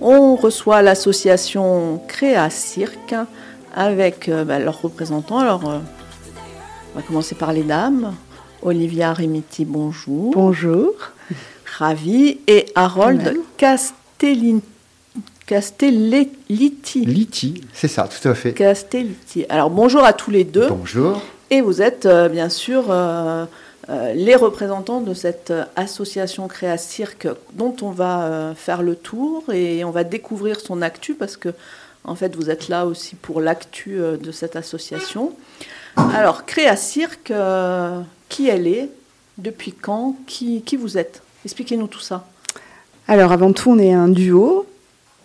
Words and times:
on 0.00 0.36
reçoit 0.36 0.82
l'association 0.82 2.00
Créa 2.08 2.50
Cirque 2.50 3.14
avec 3.74 4.28
euh, 4.28 4.44
bah, 4.44 4.58
leurs 4.58 4.80
représentants. 4.80 5.38
Alors, 5.38 5.68
euh, 5.68 5.78
on 6.94 6.98
va 6.98 7.06
commencer 7.06 7.34
par 7.34 7.52
les 7.52 7.62
dames. 7.62 8.14
Olivia 8.62 9.12
Remiti, 9.12 9.64
bonjour. 9.64 10.32
Bonjour. 10.32 10.92
Ravi. 11.78 12.38
Et 12.46 12.66
Harold 12.74 13.36
Castellini. 13.56 14.62
Castelletti. 15.46 17.04
Liti, 17.04 17.60
c'est 17.74 17.88
ça, 17.88 18.08
tout 18.08 18.26
à 18.28 18.34
fait. 18.34 18.52
Castelletti. 18.52 19.44
Alors 19.50 19.68
bonjour 19.68 20.02
à 20.02 20.14
tous 20.14 20.30
les 20.30 20.44
deux. 20.44 20.68
Bonjour. 20.68 21.20
Et 21.50 21.60
vous 21.60 21.82
êtes 21.82 22.06
euh, 22.06 22.30
bien 22.30 22.48
sûr 22.48 22.84
les 23.88 24.34
représentants 24.34 25.00
de 25.00 25.12
cette 25.14 25.52
association 25.76 26.48
Créa 26.48 26.78
Cirque 26.78 27.28
dont 27.52 27.76
on 27.82 27.90
va 27.90 28.54
faire 28.56 28.82
le 28.82 28.96
tour 28.96 29.44
et 29.52 29.84
on 29.84 29.90
va 29.90 30.04
découvrir 30.04 30.60
son 30.60 30.80
actu 30.80 31.14
parce 31.14 31.36
que 31.36 31.50
en 32.04 32.14
fait 32.14 32.34
vous 32.34 32.50
êtes 32.50 32.68
là 32.68 32.86
aussi 32.86 33.14
pour 33.14 33.40
l'actu 33.40 33.96
de 33.96 34.32
cette 34.32 34.56
association. 34.56 35.32
Alors 35.96 36.46
Créa 36.46 36.76
Cirque, 36.76 37.32
qui 38.28 38.48
elle 38.48 38.66
est, 38.66 38.88
depuis 39.38 39.72
quand, 39.72 40.16
qui, 40.26 40.62
qui 40.62 40.76
vous 40.76 40.96
êtes? 40.96 41.22
Expliquez-nous 41.44 41.88
tout 41.88 42.00
ça. 42.00 42.26
Alors 43.06 43.32
avant 43.32 43.52
tout 43.52 43.70
on 43.70 43.78
est 43.78 43.92
un 43.92 44.08
duo 44.08 44.66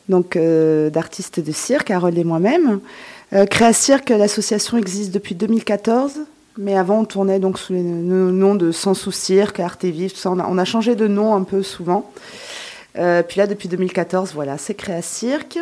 donc 0.10 0.38
d'artistes 0.38 1.40
de 1.40 1.52
cirque, 1.52 1.91
Harold 1.91 2.18
et 2.18 2.23
moi-même. 2.23 2.82
Euh, 3.34 3.46
Créa 3.46 3.73
Cirque, 3.73 4.10
l'association 4.10 4.77
existe 4.77 5.12
depuis 5.12 5.35
2014, 5.35 6.13
mais 6.59 6.77
avant 6.77 6.99
on 6.99 7.05
tournait 7.05 7.40
donc 7.40 7.58
sous 7.58 7.73
le 7.73 7.81
nom 7.81 8.54
de 8.54 8.72
Sans 8.72 8.94
Sous 8.94 9.12
Cirque, 9.12 9.59
Arte 9.59 9.86
Vive, 9.86 10.12
tout 10.12 10.20
ça. 10.20 10.30
On 10.31 10.58
a, 10.58 10.66
changé 10.66 10.95
de 10.95 11.08
nom 11.08 11.34
un 11.34 11.44
peu 11.44 11.63
souvent. 11.63 12.12
Euh, 12.98 13.23
puis 13.23 13.40
là, 13.40 13.48
depuis 13.48 13.70
2014, 13.70 14.34
voilà, 14.34 14.58
c'est 14.58 14.76
Créa 14.76 15.02
Cirque. 15.02 15.58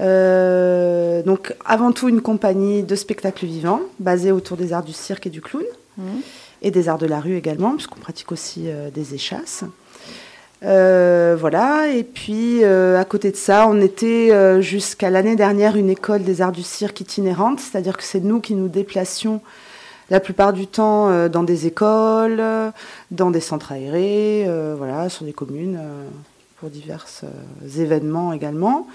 Euh, 0.00 1.22
donc 1.22 1.54
avant 1.64 1.92
tout 1.92 2.08
une 2.08 2.20
compagnie 2.20 2.82
de 2.82 2.96
spectacles 2.96 3.46
vivants 3.46 3.80
basée 4.00 4.32
autour 4.32 4.56
des 4.56 4.72
arts 4.72 4.82
du 4.82 4.92
cirque 4.92 5.28
et 5.28 5.30
du 5.30 5.40
clown 5.40 5.62
mmh. 5.96 6.02
et 6.62 6.72
des 6.72 6.88
arts 6.88 6.98
de 6.98 7.06
la 7.06 7.20
rue 7.20 7.36
également 7.36 7.74
puisqu'on 7.76 8.00
pratique 8.00 8.32
aussi 8.32 8.66
des 8.92 9.14
échasses. 9.14 9.64
Euh, 10.64 11.36
voilà, 11.38 11.88
et 11.88 12.04
puis 12.04 12.64
euh, 12.64 12.98
à 12.98 13.04
côté 13.04 13.30
de 13.30 13.36
ça, 13.36 13.66
on 13.68 13.80
était 13.82 14.30
euh, 14.30 14.62
jusqu'à 14.62 15.10
l'année 15.10 15.36
dernière 15.36 15.76
une 15.76 15.90
école 15.90 16.22
des 16.22 16.40
arts 16.40 16.52
du 16.52 16.62
cirque 16.62 17.02
itinérante, 17.02 17.60
c'est-à-dire 17.60 17.96
que 17.96 18.02
c'est 18.02 18.20
nous 18.20 18.40
qui 18.40 18.54
nous 18.54 18.68
déplacions 18.68 19.42
la 20.10 20.20
plupart 20.20 20.52
du 20.52 20.66
temps 20.66 21.28
dans 21.28 21.42
des 21.42 21.66
écoles, 21.66 22.42
dans 23.10 23.30
des 23.30 23.40
centres 23.40 23.72
aérés, 23.72 24.48
voilà, 24.76 25.08
sur 25.08 25.24
des 25.24 25.32
communes, 25.32 25.78
pour 26.58 26.70
divers 26.70 27.06
événements 27.78 28.32
également. 28.32 28.86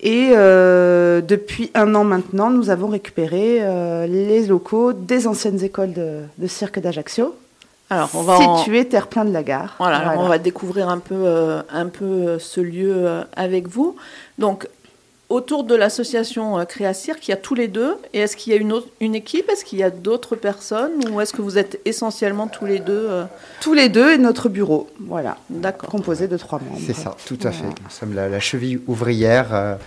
Et 0.00 0.30
depuis 0.30 1.70
un 1.74 1.94
an 1.94 2.04
maintenant, 2.04 2.50
nous 2.50 2.70
avons 2.70 2.88
récupéré 2.88 3.60
les 4.06 4.46
locaux 4.46 4.92
des 4.92 5.26
anciennes 5.26 5.62
écoles 5.62 5.92
de, 5.92 6.20
de 6.38 6.46
cirque 6.46 6.78
d'Ajaccio, 6.78 7.34
alors, 7.92 8.08
on 8.14 8.22
va 8.22 8.38
situé 8.58 8.86
Terre-Plein 8.86 9.24
de 9.24 9.32
la 9.32 9.42
Gare. 9.42 9.74
Voilà, 9.78 10.14
on 10.16 10.28
va 10.28 10.38
découvrir 10.38 10.88
un 10.88 10.98
peu, 10.98 11.16
euh, 11.16 11.60
un 11.70 11.86
peu 11.86 12.04
euh, 12.04 12.38
ce 12.38 12.60
lieu 12.60 12.92
euh, 12.94 13.24
avec 13.34 13.66
vous. 13.66 13.96
Donc, 14.38 14.68
autour 15.30 15.64
de 15.64 15.74
l'association 15.74 16.64
Créa 16.66 16.92
Cirque, 16.92 17.26
il 17.28 17.30
y 17.30 17.34
a 17.34 17.38
tous 17.38 17.54
les 17.54 17.68
deux. 17.68 17.96
Et 18.12 18.20
est-ce 18.20 18.36
qu'il 18.36 18.52
y 18.52 18.56
a 18.56 18.58
une, 18.58 18.72
autre, 18.72 18.88
une 19.00 19.14
équipe? 19.14 19.48
Est-ce 19.48 19.64
qu'il 19.64 19.78
y 19.78 19.82
a 19.82 19.90
d'autres 19.90 20.36
personnes? 20.36 20.92
Ou 21.10 21.20
est-ce 21.20 21.32
que 21.32 21.40
vous 21.40 21.56
êtes 21.56 21.80
essentiellement 21.84 22.48
tous 22.48 22.66
les 22.66 22.78
deux 22.78 23.08
Tous 23.60 23.72
les 23.72 23.88
deux 23.88 24.12
et 24.12 24.18
notre 24.18 24.48
bureau, 24.48 24.88
voilà. 25.00 25.36
D'accord. 25.48 25.88
Composé 25.88 26.28
de 26.28 26.36
trois 26.36 26.58
membres. 26.58 26.80
C'est 26.84 26.94
ça, 26.94 27.16
tout 27.26 27.38
à 27.42 27.50
fait. 27.50 27.64
Nous 27.64 27.90
sommes 27.90 28.14
la, 28.14 28.40
cheville 28.40 28.80
ouvrière 28.86 29.78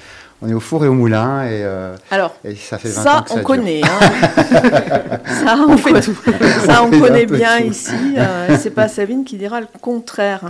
on 0.44 0.50
est 0.50 0.54
au 0.54 0.60
four 0.60 0.84
et 0.84 0.90
au 0.90 0.94
moulin 0.94 1.44
et, 1.44 1.64
euh, 1.64 1.96
Alors, 2.12 2.36
ça 2.58 2.78
fait 2.78 2.90
20 2.90 3.02
ça, 3.02 3.18
ans 3.18 3.22
que 3.24 3.30
ça 3.34 3.36
on 3.38 3.44
connaît. 3.44 3.82
Hein. 3.82 5.20
ça, 5.26 5.58
on, 5.70 5.78
fait 5.78 6.02
tout. 6.02 6.18
ça, 6.66 6.84
on 6.84 6.90
connaît 6.92 7.26
bien 7.26 7.60
ici. 7.60 7.94
Euh, 8.18 8.58
c'est 8.60 8.72
pas 8.72 8.90
Savine 8.90 9.24
qui 9.24 9.38
dira 9.38 9.62
le 9.62 9.68
contraire. 9.82 10.42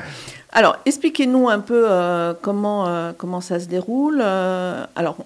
Alors, 0.53 0.77
expliquez-nous 0.85 1.49
un 1.49 1.59
peu 1.59 1.85
euh, 1.89 2.33
comment, 2.41 2.87
euh, 2.87 3.11
comment 3.17 3.41
ça 3.41 3.59
se 3.59 3.65
déroule. 3.65 4.21
alors, 4.21 5.17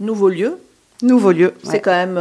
nouveau 0.00 0.28
lieu. 0.28 0.58
Nouveau 1.02 1.32
lieu. 1.32 1.54
C'est 1.62 1.80
quand 1.80 1.92
même 1.92 2.18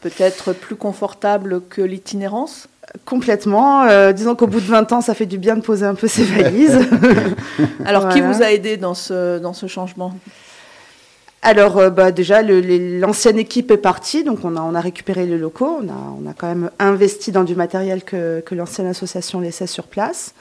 peut-être 0.00 0.52
plus 0.52 0.76
confortable 0.76 1.62
que 1.68 1.82
l'itinérance? 1.82 2.68
Complètement. 3.04 3.86
disons 4.12 4.34
qu'au 4.34 4.46
bout 4.46 4.60
de 4.60 4.66
20 4.66 4.92
ans, 4.92 5.00
ça 5.00 5.14
fait 5.14 5.26
du 5.26 5.38
bien 5.38 5.56
de 5.56 5.62
poser 5.62 5.86
un 5.86 5.94
peu 5.94 6.08
ses 6.08 6.24
valises. 6.24 6.78
Alors, 7.84 8.08
qui 8.08 8.20
vous 8.20 8.42
a 8.42 8.52
aidé 8.52 8.76
dans 8.76 8.94
ce, 8.94 9.38
dans 9.38 9.52
ce 9.52 9.66
changement? 9.66 10.14
Alors 11.44 11.76
euh, 11.76 11.90
bah, 11.90 12.10
déjà, 12.10 12.40
l'ancienne 12.42 13.38
équipe 13.38 13.70
est 13.70 13.76
partie, 13.76 14.24
donc 14.24 14.38
on 14.44 14.56
a, 14.56 14.62
on 14.62 14.74
a 14.74 14.80
récupéré 14.80 15.26
les 15.26 15.36
locaux, 15.36 15.78
on 15.82 15.88
a, 15.88 16.22
on 16.22 16.26
a 16.26 16.32
quand 16.32 16.46
même 16.46 16.70
investi 16.78 17.32
dans 17.32 17.44
du 17.44 17.54
matériel 17.54 18.02
que, 18.02 18.40
que 18.40 18.54
l'ancienne 18.54 18.86
association 18.86 19.40
laissait 19.40 19.66
sur 19.66 19.84
place. 19.84 20.32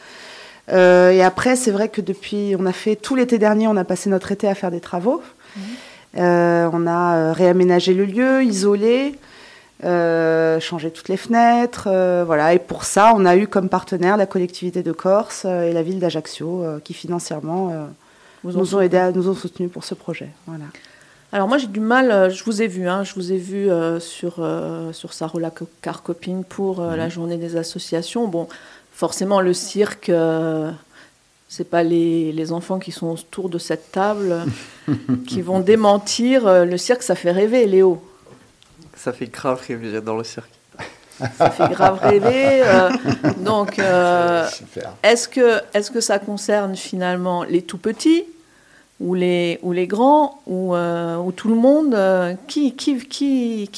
Euh, 0.72 1.12
et 1.12 1.22
après, 1.22 1.56
c'est 1.56 1.72
vrai 1.72 1.90
que 1.90 2.02
depuis, 2.02 2.56
on 2.58 2.66
a 2.66 2.72
fait 2.72 2.96
tout 2.96 3.16
l'été 3.16 3.38
dernier, 3.38 3.68
on 3.68 3.78
a 3.78 3.84
passé 3.84 4.10
notre 4.10 4.32
été 4.32 4.48
à 4.48 4.56
faire 4.56 4.72
des 4.72 4.80
travaux. 4.80 5.22
Mmh. 5.56 5.62
Euh, 6.20 6.70
on 6.72 6.88
a 6.88 7.34
réaménagé 7.34 7.94
le 7.94 8.06
lieu, 8.06 8.44
isolé, 8.44 9.16
changé 9.82 10.92
toutes 10.92 11.10
les 11.10 11.18
fenêtres, 11.18 11.90
voilà. 12.26 12.54
Et 12.54 12.60
pour 12.60 12.86
ça, 12.86 13.14
on 13.16 13.26
a 13.26 13.36
eu 13.36 13.48
comme 13.48 13.68
partenaire 13.68 14.16
la 14.16 14.26
collectivité 14.26 14.84
de 14.84 14.92
Corse 14.92 15.46
et 15.46 15.74
la 15.74 15.84
ville 15.84 16.00
d'Ajaccio, 16.00 16.64
qui 16.84 16.94
financièrement 16.94 17.90
nous 18.44 18.76
ont 18.76 18.82
aidés, 18.82 19.12
nous 19.14 19.28
ont 19.28 19.34
soutenus 19.34 19.72
pour 19.72 19.84
ce 19.84 19.96
projet. 19.96 20.30
Voilà. 20.48 20.66
Alors 21.34 21.48
moi 21.48 21.58
j'ai 21.58 21.66
du 21.66 21.80
mal, 21.80 22.12
euh, 22.12 22.30
je 22.30 22.44
vous 22.44 22.62
ai 22.62 22.68
vu, 22.68 22.88
hein, 22.88 23.04
je 23.04 23.16
vous 23.16 23.32
ai 23.32 23.38
vu 23.38 23.68
euh, 23.68 24.00
sur, 24.00 24.36
euh, 24.38 24.94
sur 24.94 25.14
Sarola 25.14 25.52
Car 25.82 26.04
Copine 26.04 26.44
pour 26.44 26.80
la 26.80 27.06
mhm. 27.06 27.10
journée 27.10 27.38
des 27.38 27.56
associations. 27.56 28.28
Bon, 28.28 28.48
forcément 28.94 29.42
le 29.42 29.52
cirque, 29.52 30.12
c'est 31.50 31.70
pas 31.70 31.82
les, 31.82 32.32
les, 32.32 32.52
enfants 32.52 32.78
qui 32.78 32.92
sont 32.92 33.08
autour 33.08 33.50
de 33.50 33.58
cette 33.58 33.92
table 33.92 34.46
qui 35.28 35.42
vont 35.42 35.60
démentir. 35.60 36.66
Le 36.66 36.78
cirque 36.78 37.02
ça 37.02 37.16
fait 37.16 37.32
rêver, 37.32 37.66
Léo. 37.66 38.04
Ça 38.96 39.12
fait 39.12 39.26
grave 39.26 39.60
rêver 39.68 40.02
dans 40.02 40.16
le 40.16 40.24
cirque. 40.24 40.52
Ça 41.40 41.50
fait 41.50 41.70
grave 41.70 41.98
rêver. 42.00 42.62
donc, 43.40 43.80
est-ce 45.04 45.28
que, 45.28 45.62
est 45.74 45.92
que 45.92 46.00
ça 46.00 46.20
concerne 46.20 46.76
finalement 46.76 47.44
les 47.44 47.64
tout 47.64 47.80
petits 47.80 48.24
ou 49.04 49.14
les, 49.16 49.88
grands, 49.88 50.42
ou, 50.48 50.76
euh, 50.76 51.18
ou 51.18 51.34
tout 51.34 51.50
le 51.50 51.56
monde 51.56 51.94
euh, 51.94 52.36
qui, 52.48 52.74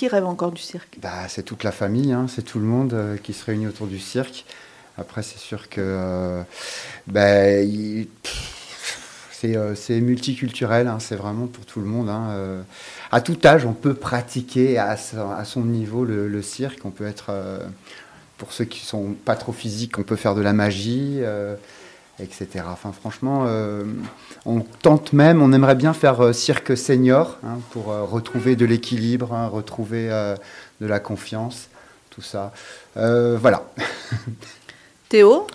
rêve 0.08 0.26
encore 0.26 0.52
du 0.52 0.62
cirque? 0.62 1.00
Bah, 1.02 1.28
C'est 1.28 1.44
toute 1.44 1.64
la 1.64 1.72
famille, 1.72 2.14
hein, 2.14 2.28
c'est 2.30 2.44
tout 2.44 2.60
le 2.60 2.66
monde 2.66 2.94
euh, 2.94 3.18
qui 3.18 3.34
se 3.34 3.44
réunit 3.44 3.68
autour 3.68 3.88
du 3.88 4.00
cirque. 4.00 4.46
Après, 4.98 5.24
c'est 5.24 5.40
sûr 5.40 5.68
que 5.68 6.44
bah, 7.08 7.44
c'est 9.76 10.00
multiculturel, 10.00 10.88
hein, 10.88 11.00
c'est 11.00 11.18
vraiment 11.18 11.48
pour 11.48 11.66
tout 11.66 11.82
le 11.82 11.86
monde. 11.86 12.08
Hein, 12.08 12.64
à 13.12 13.20
tout 13.20 13.38
âge, 13.44 13.66
on 13.66 13.74
peut 13.74 13.94
pratiquer 13.94 14.78
à, 14.78 14.92
à 14.92 15.46
son 15.46 15.66
niveau 15.66 16.06
le, 16.06 16.30
le, 16.30 16.42
cirque. 16.42 16.80
On 16.86 16.92
peut 16.92 17.06
être, 17.06 17.34
pour 18.38 18.54
ceux 18.54 18.64
qui 18.64 18.86
sont 18.86 19.16
pas 19.26 19.36
trop 19.36 19.52
physiques, 19.52 20.00
on 20.00 20.04
peut 20.04 20.16
faire 20.16 20.34
de 20.34 20.42
la 20.42 20.54
magie 20.54 21.20
etc. 22.20 22.66
Enfin, 22.72 22.92
franchement, 22.92 23.46
euh, 23.48 23.84
on 24.46 24.62
tente 24.62 25.14
même, 25.14 25.42
on 25.42 25.52
aimerait 25.52 25.76
bien 25.76 25.94
faire 25.94 26.22
euh, 26.22 26.34
cirque 26.34 26.78
senior 26.78 27.38
hein, 27.44 27.60
pour 27.72 27.92
euh, 27.92 28.04
retrouver 28.04 28.56
de 28.56 28.66
l'équilibre, 28.66 29.34
hein, 29.34 29.48
retrouver 29.48 30.08
de 30.82 30.86
la 30.86 31.00
confiance, 31.00 31.70
tout 32.10 32.22
ça. 32.22 32.52
voilà. 32.96 33.64
Théo? 35.10 35.46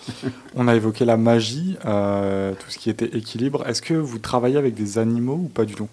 On 0.55 0.69
a 0.69 0.77
évoqué 0.77 1.05
la 1.05 1.17
magie, 1.17 1.77
tout 1.83 2.71
ce 2.71 2.79
qui 2.79 2.89
était 2.89 3.17
équilibre. 3.17 3.67
Est-ce 3.67 3.83
que 3.83 3.95
vous 3.95 4.19
travaillez 4.19 4.57
avec 4.57 4.75
des 4.75 4.99
animaux 4.99 5.41
ou 5.45 5.49
pas 5.49 5.65
du 5.65 5.75
tout? 5.75 5.89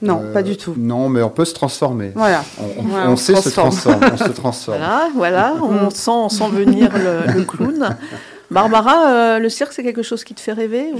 Non, 0.00 0.32
pas 0.32 0.44
du 0.44 0.56
tout. 0.56 0.74
Non, 0.76 1.08
mais 1.08 1.22
on 1.22 1.30
peut 1.30 1.44
se 1.44 1.54
transformer. 1.54 2.12
Voilà. 2.14 2.44
On, 2.78 3.16
sait 3.16 3.34
se 3.34 3.48
transformer. 3.48 4.06
On 4.12 4.16
se 4.16 4.30
transforme. 4.30 4.78
Voilà, 4.78 5.10
voilà. 5.14 5.54
on, 5.60 5.90
sent, 5.90 6.10
on 6.10 6.28
sent 6.28 6.48
venir 6.50 6.96
le, 6.96 7.32
le 7.32 7.44
clown. 7.44 7.96
Barbara, 8.50 9.08
euh, 9.08 9.38
le 9.38 9.48
cirque, 9.48 9.72
c'est 9.72 9.82
quelque 9.82 10.02
chose 10.02 10.24
qui 10.24 10.34
te 10.34 10.40
fait 10.40 10.52
rêver 10.52 10.92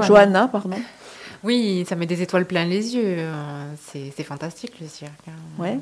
Johanna. 0.00 0.48
pardon. 0.48 0.76
Oui, 1.44 1.84
ça 1.88 1.94
met 1.94 2.06
des 2.06 2.22
étoiles 2.22 2.46
plein 2.46 2.64
les 2.64 2.96
yeux. 2.96 3.18
C'est 3.92 4.24
fantastique 4.24 4.74
le 4.80 4.88
cirque. 4.88 5.12
Hein. 5.28 5.62
Ouais. 5.62 5.78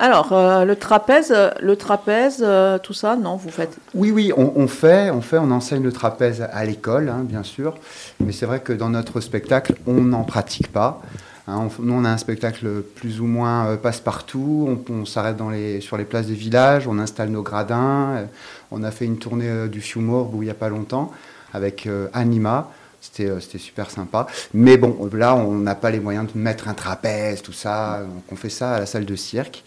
Alors, 0.00 0.32
euh, 0.32 0.64
le 0.64 0.76
trapèze, 0.76 1.34
le 1.60 1.76
trapèze, 1.76 2.38
euh, 2.40 2.78
tout 2.78 2.92
ça, 2.92 3.16
non, 3.16 3.34
vous 3.34 3.50
faites 3.50 3.78
Oui, 3.94 4.12
oui, 4.12 4.32
on, 4.36 4.68
fait, 4.68 5.10
on 5.10 5.20
fait, 5.20 5.38
on 5.38 5.50
enseigne 5.50 5.82
le 5.82 5.90
trapèze 5.90 6.46
à 6.52 6.64
l'école, 6.64 7.08
hein, 7.08 7.24
bien 7.24 7.42
sûr. 7.42 7.74
Mais 8.20 8.30
c'est 8.30 8.46
vrai 8.46 8.60
que 8.60 8.72
dans 8.72 8.90
notre 8.90 9.20
spectacle, 9.20 9.74
on 9.88 9.94
n'en 9.94 10.22
pratique 10.22 10.70
pas. 10.70 11.02
Hein, 11.48 11.68
on, 11.78 11.82
nous, 11.82 11.94
on 11.94 12.04
a 12.04 12.10
un 12.10 12.18
spectacle 12.18 12.82
plus 12.94 13.20
ou 13.20 13.26
moins 13.26 13.76
passe-partout. 13.76 14.78
On, 14.88 15.04
s'arrête 15.04 15.38
sur 15.80 15.96
les 15.96 16.04
places 16.04 16.26
des 16.26 16.34
villages, 16.34 16.86
on 16.86 16.98
installe 16.98 17.30
nos 17.30 17.42
gradins. 17.42 18.28
On 18.70 18.82
a 18.84 18.90
fait 18.90 19.06
une 19.06 19.18
tournée 19.18 19.48
euh, 19.48 19.66
du 19.66 19.80
Fiumorbe 19.80 20.34
il 20.36 20.44
n'y 20.44 20.50
a 20.50 20.54
pas 20.54 20.68
longtemps 20.68 21.10
avec 21.52 21.86
euh, 21.86 22.08
Anima. 22.12 22.70
C'était 23.00 23.30
euh, 23.30 23.40
super 23.40 23.90
sympa. 23.90 24.26
Mais 24.54 24.76
bon, 24.76 25.08
là, 25.12 25.34
on 25.34 25.54
n'a 25.54 25.74
pas 25.74 25.90
les 25.90 26.00
moyens 26.00 26.26
de 26.32 26.38
mettre 26.38 26.68
un 26.68 26.74
trapèze, 26.74 27.42
tout 27.42 27.52
ça. 27.52 28.02
Donc 28.02 28.24
on 28.30 28.36
fait 28.36 28.50
ça 28.50 28.74
à 28.74 28.80
la 28.80 28.86
salle 28.86 29.04
de 29.04 29.16
cirque. 29.16 29.64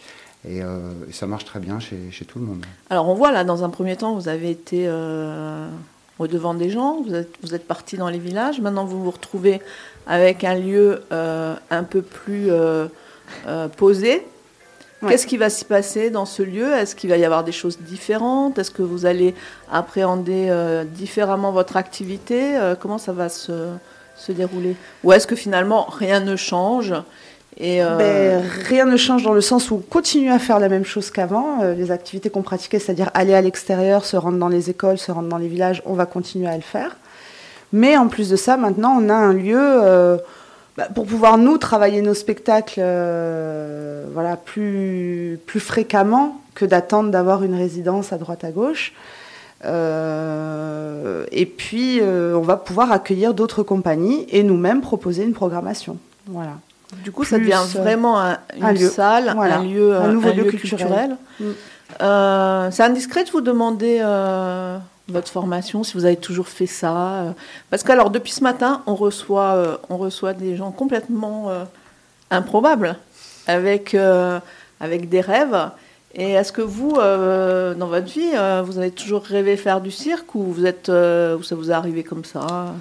Et, 0.47 0.61
euh, 0.61 0.91
ça 1.11 1.27
marche 1.27 1.45
très 1.45 1.59
bien 1.59 1.79
chez, 1.79 2.25
tout 2.27 2.39
le 2.39 2.45
monde. 2.45 2.65
Alors 2.89 3.07
on 3.07 3.13
voit 3.13 3.31
là, 3.31 3.43
dans 3.43 3.63
un 3.63 3.69
premier 3.69 3.95
temps, 3.95 4.15
vous 4.15 4.27
avez 4.27 4.49
été 4.49 4.85
euh, 4.87 5.67
au 6.21 6.27
devant 6.27 6.53
des 6.53 6.69
gens, 6.69 7.01
vous 7.01 7.15
êtes, 7.15 7.33
vous 7.41 7.55
êtes 7.55 7.67
parti 7.67 7.97
dans 7.97 8.09
les 8.09 8.19
villages. 8.19 8.61
Maintenant, 8.61 8.85
vous 8.85 9.03
vous 9.03 9.11
retrouvez 9.11 9.59
avec 10.05 10.43
un 10.43 10.55
lieu 10.55 11.01
euh, 11.11 11.55
un 11.71 11.83
peu 11.83 12.01
plus 12.03 12.51
euh, 12.51 12.87
euh, 13.47 13.67
posé. 13.67 14.23
Ouais. 15.01 15.09
Qu'est-ce 15.09 15.25
qui 15.25 15.37
va 15.37 15.49
s'y 15.49 15.65
passer 15.65 16.11
dans 16.11 16.25
ce 16.25 16.43
lieu? 16.43 16.73
Est-ce 16.73 16.95
qu'il 16.95 17.09
va 17.09 17.17
y 17.17 17.25
avoir 17.25 17.43
des 17.43 17.51
choses 17.51 17.79
différentes? 17.79 18.59
Est-ce 18.59 18.69
que 18.69 18.83
vous 18.83 19.07
allez 19.07 19.33
appréhender 19.71 20.53
différemment 20.93 21.51
votre 21.51 21.75
activité? 21.75 22.55
Comment 22.79 22.99
ça 22.99 23.11
va 23.11 23.27
se, 23.27 23.69
se 24.15 24.31
dérouler? 24.31 24.75
Ou 25.03 25.11
est-ce 25.11 25.25
que 25.25 25.35
finalement 25.35 25.87
rien 25.89 26.19
ne 26.19 26.35
change? 26.35 26.93
Et, 27.57 27.83
euh, 27.83 27.97
Ben, 27.97 28.43
rien 28.67 28.85
ne 28.85 28.97
change 28.97 29.23
dans 29.23 29.33
le 29.33 29.41
sens 29.41 29.71
où 29.71 29.75
on 29.75 29.79
continue 29.79 30.31
à 30.31 30.39
faire 30.39 30.59
la 30.59 30.69
même 30.69 30.85
chose 30.85 31.11
qu'avant. 31.11 31.61
Euh, 31.61 31.73
les 31.73 31.91
activités 31.91 32.29
qu'on 32.29 32.41
pratiquait, 32.41 32.79
c'est-à-dire 32.79 33.11
aller 33.13 33.33
à 33.33 33.41
l'extérieur, 33.41 34.05
se 34.05 34.15
rendre 34.15 34.37
dans 34.37 34.47
les 34.47 34.69
écoles, 34.69 34.97
se 34.97 35.11
rendre 35.11 35.27
dans 35.27 35.37
les 35.37 35.47
villages, 35.47 35.81
on 35.85 35.93
va 35.93 36.05
continuer 36.05 36.47
à 36.47 36.55
le 36.55 36.61
faire. 36.61 36.95
Mais 37.73 37.97
en 37.97 38.07
plus 38.07 38.29
de 38.29 38.35
ça, 38.35 38.57
maintenant, 38.57 38.97
on 38.99 39.09
a 39.09 39.13
un 39.13 39.33
lieu 39.33 39.59
euh, 39.59 40.17
bah, 40.77 40.87
pour 40.93 41.05
pouvoir, 41.05 41.37
nous, 41.37 41.57
travailler 41.57 42.01
nos 42.01 42.13
spectacles 42.13 42.81
voilà, 44.13 44.37
plus, 44.37 45.39
plus 45.45 45.59
fréquemment 45.59 46.41
que 46.55 46.65
d'attendre 46.65 47.11
d'avoir 47.11 47.43
une 47.43 47.55
résidence 47.55 48.11
à 48.11 48.17
droite 48.17 48.43
à 48.43 48.51
gauche. 48.51 48.93
Et 49.63 51.45
puis, 51.45 52.01
on 52.01 52.41
va 52.41 52.57
pouvoir 52.57 52.91
accueillir 52.91 53.33
d'autres 53.33 53.63
compagnies 53.63 54.25
et 54.29 54.43
nous-mêmes 54.43 54.81
proposer 54.81 55.23
une 55.23 55.33
programmation. 55.33 55.97
Voilà. 56.27 56.53
Du 57.03 57.11
coup, 57.11 57.23
ça 57.23 57.39
devient 57.39 57.53
euh, 57.75 57.79
vraiment 57.81 58.19
un- 58.19 58.37
une 58.55 58.63
un 58.65 58.73
lieu. 58.73 58.89
salle, 58.89 59.31
Voilà. 59.35 59.59
un 59.59 59.63
lieu, 59.63 59.95
Un 59.95 60.09
nouveau 60.09 60.29
lieu 60.29 60.43
lieu 60.43 60.51
culturel. 60.51 61.15
Mm. 61.39 61.45
Euh, 62.01 62.71
c'est 62.71 62.83
indiscret 62.83 63.23
de 63.23 63.31
vous 63.31 63.41
demander 63.41 63.99
euh, 64.01 64.77
votre 65.07 65.29
formation, 65.31 65.83
si 65.83 65.93
vous 65.93 66.05
avez 66.05 66.15
toujours 66.17 66.47
fait 66.47 66.65
ça. 66.67 67.33
parce 67.69 67.83
que 67.83 67.91
alors 67.91 68.09
depuis 68.09 68.31
ce 68.31 68.43
matin, 68.43 68.81
on 68.87 68.95
reçoit, 68.95 69.53
euh, 69.55 69.77
on 69.89 69.97
reçoit 69.97 70.33
des 70.33 70.55
gens 70.55 70.71
complètement 70.71 71.49
improbables, 72.29 72.95
avec, 73.47 73.95
avec 74.79 75.09
des 75.09 75.21
rêves. 75.21 75.69
Et 76.13 76.31
est-ce 76.31 76.51
que 76.51 76.61
vous, 76.61 76.93
dans 76.95 77.87
votre 77.87 78.07
vie, 78.07 78.31
vous 78.63 78.77
avez 78.77 78.91
toujours 78.91 79.23
rêvé 79.23 79.57
faire 79.57 79.81
du 79.81 79.91
cirque 79.91 80.35
ou 80.35 80.43
vous 80.43 80.65
êtes, 80.65 80.89
ou 80.89 81.43
ça 81.43 81.55
vous 81.55 81.71
est 81.71 81.73
arrivé 81.73 82.03
comme 82.03 82.23
ça? 82.25 82.73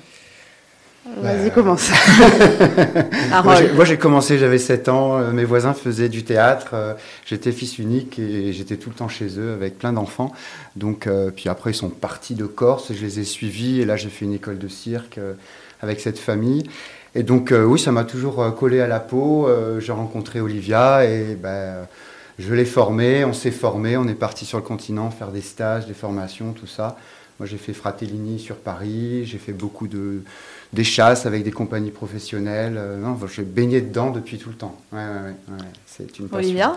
Vas-y, 1.06 1.50
commence. 1.50 1.90
Moi, 3.74 3.84
j'ai- 3.84 3.96
commencé, 3.98 4.38
j'avais 4.38 4.58
7 4.58 4.88
ans, 4.90 5.18
euh, 5.18 5.30
mes 5.32 5.44
voisins 5.44 5.72
faisaient 5.72 6.10
du 6.10 6.24
théâtre, 6.24 6.70
euh, 6.74 6.94
j'étais 7.24 7.52
fils 7.52 7.78
unique 7.78 8.18
et 8.18 8.52
j'étais 8.52 8.76
tout 8.76 8.90
le 8.90 8.94
temps 8.94 9.08
chez 9.08 9.38
eux 9.38 9.52
avec 9.54 9.78
plein 9.78 9.92
d'enfants. 9.94 10.32
Donc, 10.76 11.06
euh, 11.06 11.30
puis 11.34 11.48
après, 11.48 11.70
ils 11.70 11.74
sont 11.74 11.88
partis 11.88 12.34
de 12.34 12.44
Corse, 12.44 12.92
je 12.92 13.02
les 13.02 13.18
ai 13.20 13.24
suivis 13.24 13.80
et 13.80 13.86
là, 13.86 13.96
j'ai 13.96 14.10
fait 14.10 14.26
une 14.26 14.34
école 14.34 14.58
de 14.58 14.68
cirque 14.68 15.16
euh, 15.18 15.32
avec 15.80 16.00
cette 16.00 16.18
famille. 16.18 16.64
Et 17.14 17.22
donc, 17.22 17.50
euh, 17.50 17.64
oui, 17.64 17.78
ça 17.80 17.92
m'a 17.92 18.04
toujours 18.04 18.42
euh, 18.42 18.50
collé 18.50 18.80
à 18.80 18.86
la 18.86 19.00
peau. 19.00 19.48
Euh, 19.48 19.80
j'ai 19.80 19.92
rencontré 19.92 20.40
Olivia 20.40 21.04
et 21.06 21.34
ben, 21.34 21.86
je 22.38 22.52
l'ai 22.54 22.66
formée, 22.66 23.24
on 23.24 23.32
s'est 23.32 23.50
formé, 23.50 23.96
on 23.96 24.06
est 24.06 24.14
parti 24.14 24.44
sur 24.44 24.58
le 24.58 24.64
continent 24.64 25.10
faire 25.10 25.28
des 25.32 25.40
stages, 25.40 25.86
des 25.86 25.94
formations, 25.94 26.52
tout 26.52 26.66
ça. 26.66 26.96
Moi, 27.38 27.46
j'ai 27.46 27.56
fait 27.56 27.72
Fratellini 27.72 28.38
sur 28.38 28.56
Paris, 28.56 29.24
j'ai 29.24 29.38
fait 29.38 29.52
beaucoup 29.54 29.88
de 29.88 30.22
des 30.72 30.84
chasses 30.84 31.26
avec 31.26 31.42
des 31.42 31.50
compagnies 31.50 31.90
professionnelles. 31.90 32.76
Euh, 32.78 32.96
non, 32.96 33.18
j'ai 33.32 33.42
baigné 33.42 33.80
dedans 33.80 34.10
depuis 34.10 34.38
tout 34.38 34.50
le 34.50 34.54
temps. 34.54 34.76
Ouais, 34.92 34.98
ouais, 34.98 35.04
ouais, 35.04 35.54
ouais, 35.58 35.64
c'est 35.86 36.18
une 36.18 36.28
passion. 36.28 36.38
Olivia? 36.38 36.76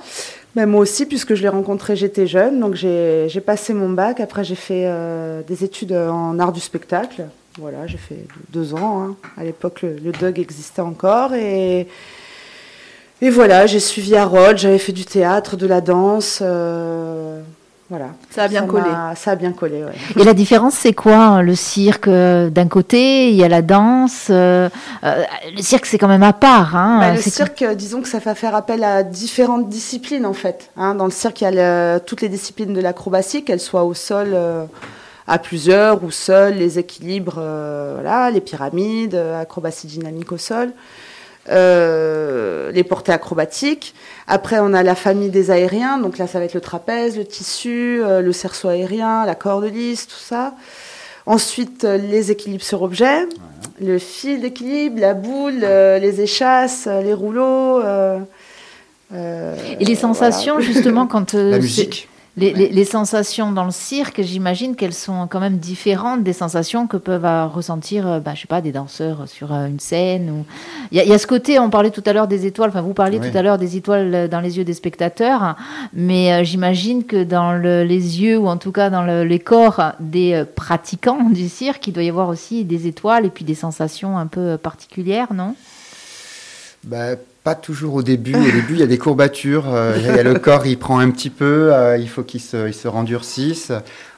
Ben, 0.55 0.65
moi 0.65 0.81
aussi, 0.81 1.05
puisque 1.05 1.35
je 1.35 1.41
l'ai 1.43 1.49
rencontré, 1.49 1.95
j'étais 1.95 2.25
jeune, 2.27 2.59
donc 2.59 2.75
j'ai 2.75 3.27
j'ai 3.29 3.41
passé 3.41 3.73
mon 3.73 3.89
bac. 3.89 4.19
Après, 4.19 4.43
j'ai 4.43 4.55
fait 4.55 4.85
euh, 4.87 5.41
des 5.47 5.63
études 5.63 5.93
en 5.93 6.39
art 6.39 6.51
du 6.51 6.59
spectacle. 6.59 7.25
Voilà, 7.59 7.85
j'ai 7.85 7.97
fait 7.99 8.25
deux 8.49 8.73
ans. 8.73 9.03
hein. 9.03 9.15
À 9.37 9.43
l'époque, 9.43 9.83
le, 9.83 9.95
le 10.03 10.11
DUG 10.11 10.39
existait 10.39 10.81
encore. 10.81 11.35
Et, 11.35 11.87
et 13.21 13.29
voilà, 13.29 13.67
j'ai 13.67 13.79
suivi 13.79 14.15
Harold, 14.15 14.57
j'avais 14.57 14.79
fait 14.79 14.91
du 14.91 15.05
théâtre, 15.05 15.55
de 15.55 15.67
la 15.67 15.79
danse. 15.81 16.39
euh, 16.41 17.41
voilà. 17.95 18.11
Ça 18.31 18.43
a 18.43 18.47
bien 18.47 18.65
collé. 18.65 18.89
Ça 19.15 19.31
a 19.31 19.35
bien 19.35 19.51
collé, 19.51 19.83
ouais. 19.83 19.91
Et 20.19 20.23
la 20.23 20.33
différence, 20.33 20.73
c'est 20.73 20.93
quoi 20.93 21.41
Le 21.43 21.53
cirque, 21.53 22.07
euh, 22.07 22.49
d'un 22.49 22.67
côté, 22.67 23.29
il 23.29 23.35
y 23.35 23.43
a 23.43 23.47
la 23.47 23.61
danse. 23.61 24.27
euh, 24.31 24.67
euh, 25.03 25.23
le 25.55 25.61
cirque, 25.61 25.85
c'est 25.85 25.99
quand 25.99 26.07
même 26.07 26.23
à 26.23 26.33
part. 26.33 26.75
Hein, 26.75 26.99
Bah, 27.01 27.13
le 27.13 27.21
cirque, 27.21 27.63
disons 27.75 28.01
que 28.01 28.07
ça 28.07 28.19
fait 28.19 28.33
faire 28.33 28.55
appel 28.55 28.83
à 28.83 29.03
différentes 29.03 29.69
disciplines 29.69 30.25
en 30.25 30.33
fait. 30.33 30.71
hein. 30.75 30.95
Dans 30.95 31.05
le 31.05 31.11
cirque, 31.11 31.41
il 31.41 31.43
y 31.43 31.47
a 31.47 31.51
le- 31.97 31.99
toutes 31.99 32.21
les 32.21 32.29
disciplines 32.29 32.73
de 32.73 32.81
l'acrobatie, 32.81 33.43
qu'elles 33.43 33.59
soient 33.59 33.83
au 33.83 33.93
sol 33.93 34.29
euh, 34.33 34.65
à 35.27 35.37
plusieurs 35.37 36.03
ou 36.03 36.09
seules, 36.11 36.55
les 36.55 36.79
équilibres, 36.79 37.35
euh, 37.37 37.99
voilà, 38.01 38.31
les 38.31 38.41
pyramides, 38.41 39.15
acrobatie 39.39 39.87
dynamique 39.87 40.31
au 40.31 40.37
sol, 40.37 40.71
euh, 41.49 42.71
les 42.71 42.83
portées 42.83 43.11
acrobatiques. 43.11 43.93
Après, 44.27 44.59
on 44.59 44.73
a 44.73 44.83
la 44.83 44.95
famille 44.95 45.29
des 45.29 45.51
aériens, 45.51 45.97
donc 45.97 46.17
là, 46.17 46.27
ça 46.27 46.39
va 46.39 46.45
être 46.45 46.53
le 46.53 46.61
trapèze, 46.61 47.17
le 47.17 47.25
tissu, 47.25 48.01
euh, 48.03 48.21
le 48.21 48.31
cerceau 48.31 48.69
aérien, 48.69 49.25
la 49.25 49.35
corde 49.35 49.65
lisse, 49.65 50.07
tout 50.07 50.15
ça. 50.15 50.53
Ensuite, 51.25 51.83
euh, 51.85 51.97
les 51.97 52.31
équilibres 52.31 52.63
sur 52.63 52.81
objet, 52.81 53.25
le 53.81 53.97
fil 53.97 54.41
d'équilibre, 54.41 54.99
la 54.99 55.13
boule, 55.13 55.61
euh, 55.63 55.97
les 55.99 56.21
échasses, 56.21 56.85
euh, 56.87 57.01
les 57.01 57.13
rouleaux. 57.13 57.79
euh, 57.81 58.19
euh, 59.13 59.55
Et 59.79 59.85
les 59.85 59.95
sensations, 59.95 60.59
justement, 60.59 61.07
quand. 61.07 61.33
euh, 61.35 61.51
La 61.51 61.55
c'est- 61.57 61.61
musique. 61.61 62.09
Les, 62.35 62.51
les- 62.51 62.69
les 62.69 62.85
sensations 62.85 63.51
dans 63.51 63.63
le 63.63 63.69
cirque, 63.69 64.19
j'imagine 64.23 64.75
qu'elles 64.75 64.91
sont 64.95 65.27
quand 65.27 65.39
même 65.39 65.57
différentes 65.57 66.23
des 66.23 66.33
sensations 66.33 66.87
que 66.87 66.97
peuvent 66.97 67.25
euh, 67.25 67.45
ressentir, 67.45 68.07
euh, 68.07 68.19
bah, 68.19 68.31
je 68.33 68.41
sais 68.41 68.47
pas, 68.47 68.59
des 68.59 68.71
danseurs 68.71 69.27
sur 69.27 69.53
euh, 69.53 69.67
une 69.67 69.79
scène. 69.79 70.31
Ou... 70.31 70.45
Il, 70.91 70.97
y 70.97 70.99
a, 70.99 71.03
il 71.03 71.09
y 71.11 71.13
a 71.13 71.19
ce 71.19 71.27
côté, 71.27 71.59
on 71.59 71.69
parlait 71.69 71.91
tout 71.91 72.01
à 72.07 72.11
l'heure 72.11 72.27
des 72.27 72.47
étoiles, 72.47 72.69
enfin 72.69 72.81
vous 72.81 72.95
parliez 72.95 73.19
Oui. 73.21 73.29
tout 73.29 73.37
à 73.37 73.43
l'heure 73.43 73.59
des 73.59 73.77
étoiles 73.77 74.15
euh, 74.15 74.27
dans 74.27 74.39
les 74.39 74.57
yeux 74.57 74.63
des 74.63 74.73
spectateurs, 74.73 75.55
mais 75.93 76.43
j'imagine 76.43 77.03
que 77.03 77.23
dans 77.23 77.53
le- 77.53 77.83
les 77.83 78.19
yeux, 78.23 78.39
ou 78.39 78.47
en 78.47 78.57
tout 78.57 78.71
cas 78.71 78.89
dans 78.89 79.03
le- 79.03 79.25
les 79.25 79.39
corps 79.39 79.91
des 79.99 80.43
pratiquants 80.55 81.29
du 81.29 81.47
cirque, 81.49 81.85
il 81.85 81.93
doit 81.93 82.01
y 82.03 82.09
avoir 82.09 82.29
aussi 82.29 82.63
des 82.65 82.87
étoiles 82.87 83.27
et 83.27 83.29
puis 83.29 83.45
des 83.45 83.53
sensations 83.53 84.17
un 84.17 84.25
peu 84.25 84.57
particulières, 84.57 85.33
non? 85.35 85.53
Bah, 86.83 87.15
pas 87.43 87.55
toujours 87.55 87.95
au 87.95 88.03
début. 88.03 88.35
Au 88.35 88.51
début, 88.51 88.73
il 88.73 88.79
y 88.79 88.83
a 88.83 88.87
des 88.87 88.97
courbatures. 88.97 89.73
euh, 89.73 89.95
il 89.97 90.05
y 90.05 90.09
a 90.09 90.23
le 90.23 90.39
corps, 90.39 90.65
il 90.65 90.77
prend 90.79 90.99
un 90.99 91.09
petit 91.11 91.29
peu. 91.29 91.73
euh, 91.73 91.97
il 91.97 92.07
faut 92.09 92.23
qu'il 92.23 92.39
se, 92.41 92.67
il 92.67 92.73
se 92.73 92.87
rendurcisse. 92.87 93.71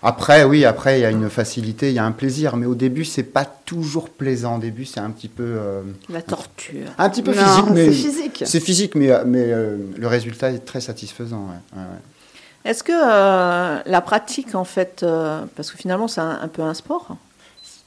Après, 0.04 0.44
oui, 0.44 0.64
après, 0.66 1.00
il 1.00 1.02
y 1.02 1.06
a 1.06 1.10
une 1.12 1.30
facilité, 1.30 1.90
il 1.90 1.96
y 1.96 2.00
a 2.00 2.06
un 2.06 2.12
plaisir. 2.12 2.56
Mais 2.56 2.66
au 2.68 2.76
début, 2.76 3.04
c'est 3.06 3.24
pas 3.24 3.46
toujours 3.46 4.10
plaisant. 4.10 4.58
Au 4.58 4.60
début, 4.60 4.86
c'est 4.86 5.00
un 5.00 5.10
petit 5.10 5.28
peu, 5.28 5.44
euh, 5.44 5.82
La 6.10 6.22
torture. 6.22 6.88
un 6.98 7.10
petit 7.10 7.24
peu 7.24 7.34
non, 7.34 7.42
physique, 7.44 7.66
mais 7.72 7.86
c'est 7.86 7.92
physique. 7.94 8.44
c'est 8.46 8.60
physique, 8.60 8.96
mais, 8.96 9.10
mais 9.26 9.46
euh, 9.52 9.78
le 9.98 10.08
résultat 10.08 10.52
est 10.52 10.60
très 10.66 10.82
satisfaisant. 10.82 11.48
ouais, 11.48 11.80
ouais, 11.80 11.84
ouais. 11.84 12.70
Est-ce 12.70 12.84
que 12.84 12.92
euh, 12.94 13.80
la 13.86 14.02
pratique, 14.02 14.56
en 14.56 14.64
fait, 14.66 15.02
euh, 15.04 15.42
parce 15.56 15.72
que 15.72 15.78
finalement 15.78 16.08
c'est 16.08 16.22
un, 16.22 16.40
un 16.42 16.48
peu 16.48 16.64
un 16.64 16.74
sport, 16.74 17.16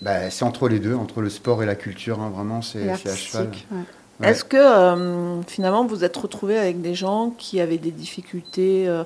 Bah, 0.03 0.31
c'est 0.31 0.45
entre 0.45 0.69
les 0.69 0.79
deux, 0.79 0.95
entre 0.95 1.21
le 1.21 1.31
sport 1.31 1.65
et 1.65 1.67
la 1.67 1.75
culture. 1.75 2.21
hein, 2.21 2.31
vraiment, 2.33 2.63
c'est 2.63 2.89
à 2.89 2.97
cheval. 2.97 3.49
ouais. 3.73 3.79
Ouais. 4.21 4.31
est-ce 4.31 4.45
que 4.45 4.57
euh, 4.57 5.41
finalement 5.43 5.85
vous 5.85 6.03
êtes 6.05 6.17
retrouvé 6.17 6.59
avec 6.59 6.81
des 6.83 6.95
gens 6.95 7.33
qui 7.39 7.61
avaient 7.61 7.79
des 7.79 7.91
difficultés, 7.93 8.89
euh, 8.89 9.05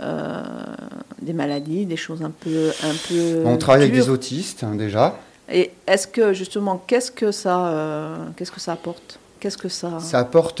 euh, 0.00 0.42
des 1.20 1.32
maladies, 1.32 1.84
des 1.86 1.96
choses 1.96 2.22
un 2.22 2.30
peu, 2.30 2.70
un 2.82 2.94
peu 3.08 3.42
On 3.44 3.56
travaille 3.58 3.82
avec 3.82 3.94
des 3.94 4.08
autistes 4.08 4.64
hein, 4.64 4.74
déjà. 4.74 5.16
Et 5.52 5.70
est-ce 5.86 6.06
que 6.08 6.32
justement, 6.32 6.82
qu'est-ce 6.86 7.10
que 7.12 7.30
ça, 7.32 8.18
qu'est-ce 8.36 8.50
que 8.50 8.60
ça 8.60 8.72
apporte? 8.72 9.18
Qu'est-ce 9.38 9.58
que 9.58 9.68
ça 9.68 10.00
Ça 10.00 10.18
apporte 10.18 10.60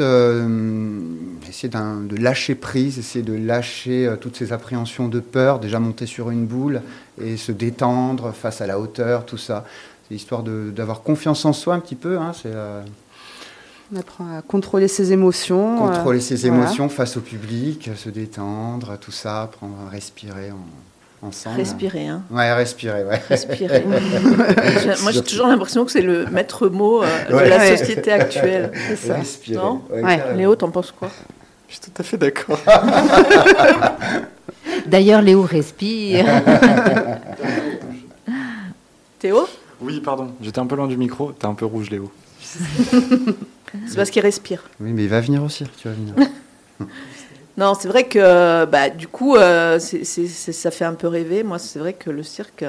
essayer 1.48 1.68
de 1.70 2.16
lâcher 2.22 2.54
prise, 2.54 2.98
essayer 2.98 3.24
de 3.24 3.32
lâcher 3.34 4.14
toutes 4.20 4.36
ces 4.36 4.52
appréhensions 4.52 5.08
de 5.08 5.18
peur, 5.20 5.58
déjà 5.58 5.80
monter 5.80 6.06
sur 6.06 6.30
une 6.30 6.46
boule 6.46 6.82
et 7.20 7.36
se 7.36 7.50
détendre 7.52 8.32
face 8.32 8.60
à 8.60 8.66
la 8.66 8.78
hauteur, 8.78 9.24
tout 9.24 9.38
ça. 9.38 9.64
C'est 10.08 10.14
histoire 10.14 10.42
de- 10.44 10.70
d'avoir 10.70 11.02
confiance 11.02 11.44
en 11.46 11.52
soi 11.52 11.74
un 11.74 11.80
petit 11.80 11.96
peu. 11.96 12.18
hein, 12.18 12.32
c'est 12.40 12.52
On 13.92 13.96
apprend 13.98 14.24
à 14.36 14.42
contrôler 14.42 14.88
ses 14.88 15.12
émotions. 15.12 15.86
euh, 15.86 15.90
contrôler 15.96 16.20
ses 16.20 16.34
voilà. 16.36 16.64
émotions 16.64 16.88
face 16.88 17.16
au 17.16 17.20
public, 17.20 17.88
se 17.96 18.08
détendre, 18.08 18.98
tout 19.00 19.12
ça, 19.12 19.42
apprendre 19.42 19.76
à 19.86 19.90
respirer 19.90 20.50
en- 20.50 21.26
ensemble. 21.28 21.56
Respirer, 21.58 22.08
hein 22.08 22.22
Ouais, 22.30 22.52
respirer, 22.52 23.04
ouais. 23.04 23.20
Respirer. 23.28 23.84
Moi, 25.02 25.12
j'ai 25.12 25.22
toujours 25.22 25.46
l'impression 25.46 25.84
que 25.84 25.92
c'est 25.92 26.02
le 26.02 26.26
maître 26.26 26.66
mot 26.68 27.02
euh, 27.04 27.06
Ouais. 27.30 27.44
de 27.44 27.48
la 27.50 27.76
société 27.76 28.10
actuelle. 28.10 28.72
C'est 28.88 28.96
ça. 28.96 29.14
Respirer. 29.16 29.56
Non 29.62 29.82
ouais, 29.90 30.02
Ouais. 30.02 30.16
carrément. 30.18 30.36
Léo, 30.38 30.56
t'en 30.56 30.70
penses 30.70 30.90
quoi? 30.92 31.08
Je 31.68 31.74
suis 31.74 31.82
tout 31.82 31.92
à 31.98 32.02
fait 32.02 32.18
d'accord. 32.18 32.58
D'ailleurs, 34.86 35.22
Léo 35.22 35.42
respire. 35.42 36.26
Théo? 39.20 39.46
Oui, 39.80 40.00
pardon, 40.00 40.32
j'étais 40.40 40.58
un 40.58 40.66
peu 40.66 40.74
loin 40.76 40.86
du 40.88 40.96
micro. 40.96 41.30
T'es 41.32 41.46
un 41.46 41.54
peu 41.54 41.66
rouge, 41.66 41.90
Léo. 41.90 42.10
C'est 43.88 43.96
parce 43.96 44.10
qu'il 44.10 44.22
respire. 44.22 44.62
Oui, 44.80 44.92
mais 44.92 45.04
il 45.04 45.08
va 45.08 45.20
venir 45.20 45.42
au 45.42 45.48
cirque, 45.48 45.72
tu 45.76 45.88
vas 45.88 45.94
venir. 45.94 46.14
Non, 47.58 47.72
c'est 47.72 47.88
vrai 47.88 48.04
que 48.06 48.66
bah, 48.66 48.90
du 48.90 49.08
coup, 49.08 49.34
euh, 49.36 49.78
c'est- 49.78 50.04
c'est- 50.04 50.26
c'est- 50.26 50.52
ça 50.52 50.70
fait 50.70 50.84
un 50.84 50.92
peu 50.92 51.08
rêver. 51.08 51.42
Moi, 51.42 51.58
c'est 51.58 51.78
vrai 51.78 51.94
que 51.94 52.10
le 52.10 52.22
cirque, 52.22 52.66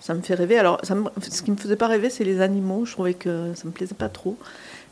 ça 0.00 0.14
me 0.14 0.20
fait 0.20 0.34
rêver. 0.36 0.56
Alors, 0.56 0.78
ça 0.84 0.94
me- 0.94 1.10
ce 1.28 1.42
qui 1.42 1.50
me 1.50 1.56
faisait 1.56 1.74
pas 1.74 1.88
rêver, 1.88 2.10
c'est 2.10 2.22
les 2.22 2.40
animaux. 2.40 2.84
Je 2.84 2.92
trouvais 2.92 3.14
que 3.14 3.46
ça 3.56 3.64
me 3.64 3.72
plaisait 3.72 3.96
pas 3.96 4.08
trop. 4.08 4.36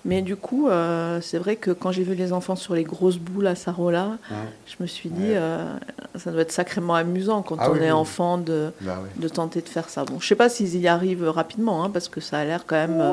Mais 0.05 0.23
du 0.23 0.35
coup, 0.35 0.69
euh, 0.69 1.21
c'est 1.23 1.39
vrai 1.39 1.55
que 1.55 1.71
quand 1.71 1.93
j'ai 1.93 2.03
vu 2.03 2.17
les 2.17 2.33
enfants 2.33 2.57
sur 2.57 2.75
les 2.75 2.83
grosses 2.83 3.19
boules 3.19 3.47
à 3.47 3.55
Sarola, 3.55 4.19
Ouais. 4.29 4.37
je 4.67 4.75
me 4.81 4.89
suis 4.89 5.09
dit, 5.09 5.23
Ouais. 5.29 5.37
euh, 5.37 5.73
ça 6.17 6.33
doit 6.33 6.41
être 6.43 6.51
sacrément 6.53 6.97
amusant 6.97 7.43
quand 7.43 7.57
Ah 7.61 7.71
on 7.71 7.75
oui, 7.75 7.79
est 7.79 7.83
oui. 7.85 7.91
enfant 7.93 8.39
de, 8.39 8.73
Bah 8.81 8.99
de 9.15 9.29
tenter 9.29 9.61
de 9.61 9.69
faire 9.69 9.89
ça. 9.89 10.05
Bon, 10.05 10.19
je 10.19 10.27
sais 10.27 10.35
pas 10.35 10.49
s'ils 10.49 10.77
y 10.79 10.89
arrivent 10.89 11.29
rapidement, 11.29 11.85
hein, 11.85 11.91
parce 11.91 12.09
que 12.09 12.21
ça 12.21 12.39
a 12.39 12.45
l'air 12.45 12.65
quand 12.67 12.75
même, 12.77 13.01
euh, 13.01 13.13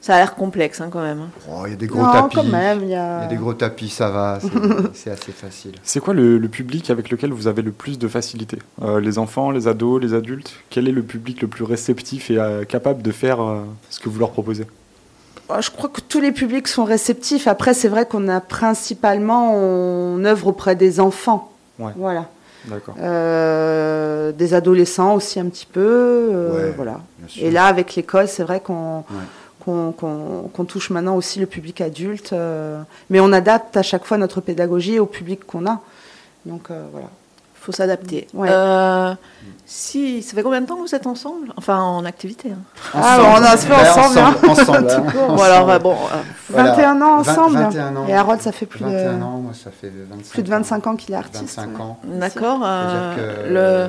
ça 0.00 0.14
a 0.14 0.18
l'air 0.18 0.34
complexe 0.34 0.80
hein, 0.80 0.88
quand 0.90 1.02
même. 1.02 1.20
hein. 1.20 1.28
Oh, 1.50 1.62
il 1.66 1.70
y 1.70 1.72
a 1.74 1.76
des 1.76 1.86
gros 1.86 2.00
Non, 2.02 2.10
tapis. 2.12 2.36
quand 2.36 2.44
même, 2.44 2.78
il 2.80 2.84
y 2.84 2.86
Il 2.88 2.92
y 2.92 2.94
a... 2.96 3.20
a 3.20 3.26
des 3.26 3.36
gros 3.36 3.52
tapis, 3.54 3.88
ça 3.88 4.08
va, 4.10 4.38
c'est- 4.94 5.10
assez 5.10 5.32
facile. 5.32 5.72
C'est 5.82 6.00
quoi 6.00 6.14
le, 6.14 6.38
le 6.38 6.48
public 6.48 6.90
avec 6.90 7.10
lequel 7.10 7.32
vous 7.32 7.46
avez 7.48 7.62
le 7.62 7.72
plus 7.72 7.98
de 7.98 8.08
facilité? 8.08 8.58
Euh, 8.82 9.00
Les 9.00 9.18
enfants, 9.18 9.50
les 9.50 9.68
ados, 9.68 10.00
les 10.00 10.14
adultes? 10.14 10.52
Quel 10.70 10.88
est 10.88 10.92
le 10.92 11.02
public 11.02 11.42
le 11.42 11.48
plus 11.48 11.64
réceptif 11.64 12.30
et 12.30 12.38
euh, 12.38 12.64
capable 12.64 13.02
de 13.02 13.12
faire 13.12 13.42
euh, 13.42 13.60
ce 13.90 14.00
que 14.00 14.08
vous 14.08 14.18
leur 14.18 14.30
proposez? 14.30 14.66
Oh, 15.48 15.54
Je 15.60 15.70
crois 15.70 15.88
que 15.88 16.00
tous 16.00 16.20
les 16.20 16.30
publics 16.32 16.68
sont 16.68 16.84
réceptifs. 16.84 17.46
Après, 17.48 17.74
c'est 17.74 17.88
vrai 17.88 18.06
qu'on 18.06 18.28
a 18.28 18.40
principalement, 18.40 19.54
on 19.54 20.24
œuvre 20.24 20.46
auprès 20.46 20.76
des 20.76 21.00
enfants. 21.00 21.50
Ouais. 21.78 21.92
Voilà. 21.96 22.26
D'accord. 22.66 22.94
Euh, 23.00 24.32
des 24.32 24.54
adolescents 24.54 25.14
aussi 25.14 25.40
un 25.40 25.46
petit 25.46 25.66
peu. 25.66 25.80
euh, 25.80 26.66
Ouais. 26.68 26.72
Voilà. 26.76 27.00
bien 27.18 27.28
sûr. 27.28 27.44
Et 27.44 27.50
là, 27.50 27.64
avec 27.66 27.94
l'école, 27.96 28.28
c'est 28.28 28.42
vrai 28.42 28.60
qu'on 28.60 28.98
Ouais. 28.98 29.04
Qu'on 29.64 30.64
touche 30.66 30.90
maintenant 30.90 31.16
aussi 31.16 31.38
le 31.40 31.46
public 31.46 31.80
adulte. 31.80 32.32
euh, 32.32 32.80
mais 33.10 33.20
on 33.20 33.32
adapte 33.32 33.76
à 33.76 33.82
chaque 33.82 34.04
fois 34.04 34.16
notre 34.18 34.40
pédagogie 34.40 34.98
au 34.98 35.06
public 35.06 35.44
qu'on 35.46 35.66
a. 35.66 35.80
Donc 36.46 36.70
euh, 36.70 36.86
voilà. 36.92 37.08
faut 37.54 37.72
s'adapter. 37.72 38.26
Ouais. 38.34 38.48
Euh, 38.50 39.14
si, 39.66 40.22
ça 40.22 40.34
fait 40.34 40.42
combien 40.42 40.60
de 40.62 40.66
temps 40.66 40.76
que 40.76 40.80
vous 40.88 40.94
êtes 40.94 41.06
ensemble? 41.06 41.52
Enfin, 41.56 41.78
en 41.78 42.04
activité. 42.04 42.50
hein. 42.50 42.58
Ah, 42.94 43.18
bon, 43.18 43.24
on 43.26 43.44
a 43.44 43.56
se 43.56 43.66
fait 43.66 43.74
ensemble. 43.74 44.18
hein. 44.18 44.34
ensemble, 44.48 44.86
ensemble, 44.86 44.90
hein. 44.90 45.04
Bon, 45.14 45.42
alors, 45.42 45.80
bon, 45.80 45.92
euh, 45.92 46.16
Voilà. 46.48 46.72
21 46.72 47.02
ans 47.02 47.18
ensemble. 47.20 47.56
21 47.58 47.96
ans. 47.96 48.06
Et 48.08 48.14
Harold, 48.14 48.40
ça 48.40 48.50
fait 48.52 48.66
plus 48.66 48.80
21 48.80 49.18
de, 49.18 49.22
ans, 49.22 49.38
moi 49.38 49.52
ça 49.54 49.70
fait 49.70 49.92
25 50.10 50.32
plus 50.32 50.42
de 50.42 50.48
25 50.48 50.86
ans 50.86 50.96
qu'il 50.96 51.14
est 51.14 51.18
artiste. 51.18 51.56
25 51.58 51.80
ans. 51.80 51.98
d'accord. 52.04 52.60
euh, 52.64 53.48
le... 53.48 53.58
euh, 53.58 53.88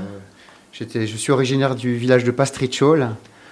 j'étais, 0.73 1.07
je 1.07 1.17
suis 1.17 1.31
originaire 1.31 1.73
du 1.75 1.95
village 1.95 2.23
de 2.25 2.31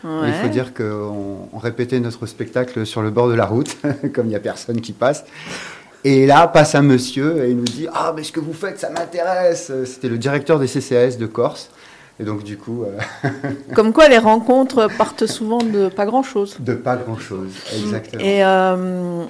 Il 0.03 0.33
faut 0.41 0.47
dire 0.47 0.73
qu'on 0.73 1.49
on 1.51 1.57
répétait 1.57 1.99
notre 1.99 2.25
spectacle 2.25 2.85
sur 2.85 3.01
le 3.01 3.09
bord 3.11 3.27
de 3.27 3.33
la 3.33 3.45
route, 3.45 3.75
comme 4.13 4.27
il 4.27 4.29
n'y 4.29 4.35
a 4.35 4.39
personne 4.39 4.79
qui 4.81 4.93
passe. 4.93 5.25
Et 6.05 6.25
là 6.25 6.47
passe 6.47 6.75
un 6.75 6.81
monsieur 6.81 7.43
et 7.43 7.49
il 7.51 7.57
nous 7.57 7.63
dit 7.65 7.87
Ah, 7.93 8.13
mais 8.15 8.23
ce 8.23 8.31
que 8.31 8.39
vous 8.39 8.53
faites, 8.53 8.79
ça 8.79 8.89
m'intéresse. 8.89 9.71
C'était 9.85 10.07
le 10.07 10.17
directeur 10.17 10.57
des 10.59 10.67
CCAS 10.67 11.17
de 11.17 11.25
Corse. 11.25 11.69
Et 12.21 12.25
donc, 12.25 12.43
du 12.43 12.57
coup, 12.57 12.83
euh, 12.83 13.29
Comme 13.75 13.93
quoi, 13.93 14.07
les 14.09 14.17
rencontres 14.17 14.87
partent 14.97 15.25
souvent 15.25 15.59
de 15.59 15.87
pas 15.89 16.05
grand-chose. 16.05 16.57
de 16.59 16.73
pas 16.73 16.95
grand-chose. 16.97 17.49
Exactement. 17.77 18.21
Et 18.23 18.43
euh, 18.43 19.23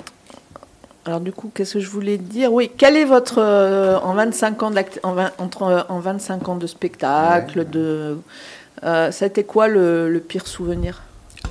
alors 1.06 1.20
du 1.22 1.32
coup, 1.32 1.50
qu'est-ce 1.54 1.76
que 1.76 1.80
je 1.80 1.90
voulais 1.90 2.18
dire? 2.18 2.54
Oui, 2.54 2.70
quel 2.78 2.96
est 2.96 3.06
votre 3.06 3.40
euh, 3.40 3.98
en 4.00 4.14
25 4.14 4.64
ans 4.64 4.72
en, 5.04 5.14
vingt- 5.16 5.32
entre 5.40 5.64
euh, 5.64 5.82
en 5.90 6.00
25 6.00 6.50
ans 6.50 6.56
de 6.56 6.68
spectacle 6.68 7.60
Ouais. 7.60 7.66
de 7.66 8.18
euh, 8.84 9.12
ça 9.12 9.26
a 9.26 9.28
été 9.28 9.44
quoi 9.44 9.68
le, 9.68 10.10
le 10.10 10.20
pire 10.20 10.48
souvenir? 10.48 11.02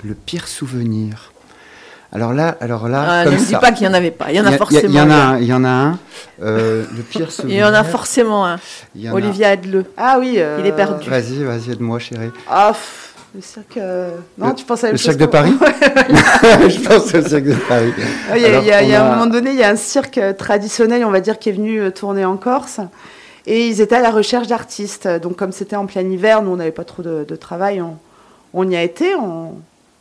Le 0.04 0.14
pire 0.14 0.46
souvenir. 0.48 1.32
Alors 2.10 2.32
là, 2.32 2.56
alors 2.60 2.88
là, 2.88 3.04
Ah, 3.06 3.24
comme 3.24 3.34
Ne 3.34 3.38
me 3.40 3.44
dis 3.44 3.52
pas 3.54 3.70
qu'il 3.72 3.86
y 3.86 3.88
en 3.88 3.92
avait 3.92 4.10
pas. 4.10 4.30
Il 4.30 4.36
y 4.36 4.40
en 4.40 4.46
a 4.46 4.52
forcément. 4.52 4.88
Il 4.88 4.94
y, 4.94 5.00
en 5.00 5.10
a 5.10 5.14
un. 5.14 5.38
Il 5.38 5.44
y 5.46 5.52
en 5.52 5.64
a 5.64 5.68
un. 5.68 5.98
Euh, 6.42 6.84
le 6.96 7.02
pire 7.02 7.30
souvenir. 7.30 7.56
Il 7.56 7.60
y 7.60 7.64
en 7.64 7.74
a 7.74 7.84
forcément 7.84 8.46
un. 8.46 8.54
a- 8.56 9.12
Olivier 9.12 9.44
Adleux. 9.44 9.84
Ah 9.96 10.16
oui. 10.18 10.36
euh, 10.38 10.56
Il 10.60 10.66
est 10.66 10.72
perdu. 10.72 11.08
Vas-y, 11.10 11.44
vas-y, 11.44 11.72
aide-moi, 11.72 11.98
chérie. 11.98 12.30
Ah, 12.48 12.68
pff, 12.72 13.12
le 13.34 13.42
cirque. 13.42 13.76
euh, 13.76 14.10
Non, 14.38 14.48
Le- 14.48 14.54
tu 14.54 14.64
penses 14.64 14.84
à 14.84 14.86
la 14.86 14.92
Le 14.92 14.98
cirque 14.98 15.18
de 15.18 15.26
Paris 15.26 15.52
Je 15.62 16.80
pense 16.88 17.14
au 17.14 17.28
cirque 17.28 17.44
de 17.44 17.54
Paris. 17.68 17.92
Il 18.34 18.40
y 18.40 18.44
a, 18.46 18.48
Alors, 18.48 18.62
il 18.62 18.68
y 18.68 18.72
a- 18.72 18.82
il 18.82 18.88
y 18.88 18.94
a 18.94 19.02
on 19.04 19.06
un 19.06 19.10
moment 19.16 19.26
donné, 19.26 19.50
il 19.50 19.58
y 19.58 19.62
a 19.64 19.68
un 19.68 19.76
cirque 19.76 20.18
traditionnel, 20.38 21.04
on 21.04 21.10
va 21.10 21.20
dire, 21.20 21.38
qui 21.38 21.50
est 21.50 21.52
venu 21.52 21.92
tourner 21.92 22.24
en 22.24 22.38
Corse. 22.38 22.80
Et 23.50 23.66
ils 23.68 23.80
étaient 23.80 23.96
à 23.96 24.00
la 24.02 24.10
recherche 24.10 24.46
d'artistes. 24.46 25.08
Donc, 25.22 25.36
comme 25.36 25.52
c'était 25.52 25.74
en 25.76 25.86
plein 25.86 26.02
hiver, 26.02 26.42
nous, 26.42 26.50
on 26.52 26.56
n'avait 26.56 26.70
pas 26.70 26.84
trop 26.84 27.02
de, 27.02 27.24
de 27.26 27.34
travail. 27.36 27.80
On, 27.80 27.96
on 28.52 28.68
y 28.68 28.76
a 28.76 28.82
été. 28.82 29.14
On, 29.14 29.52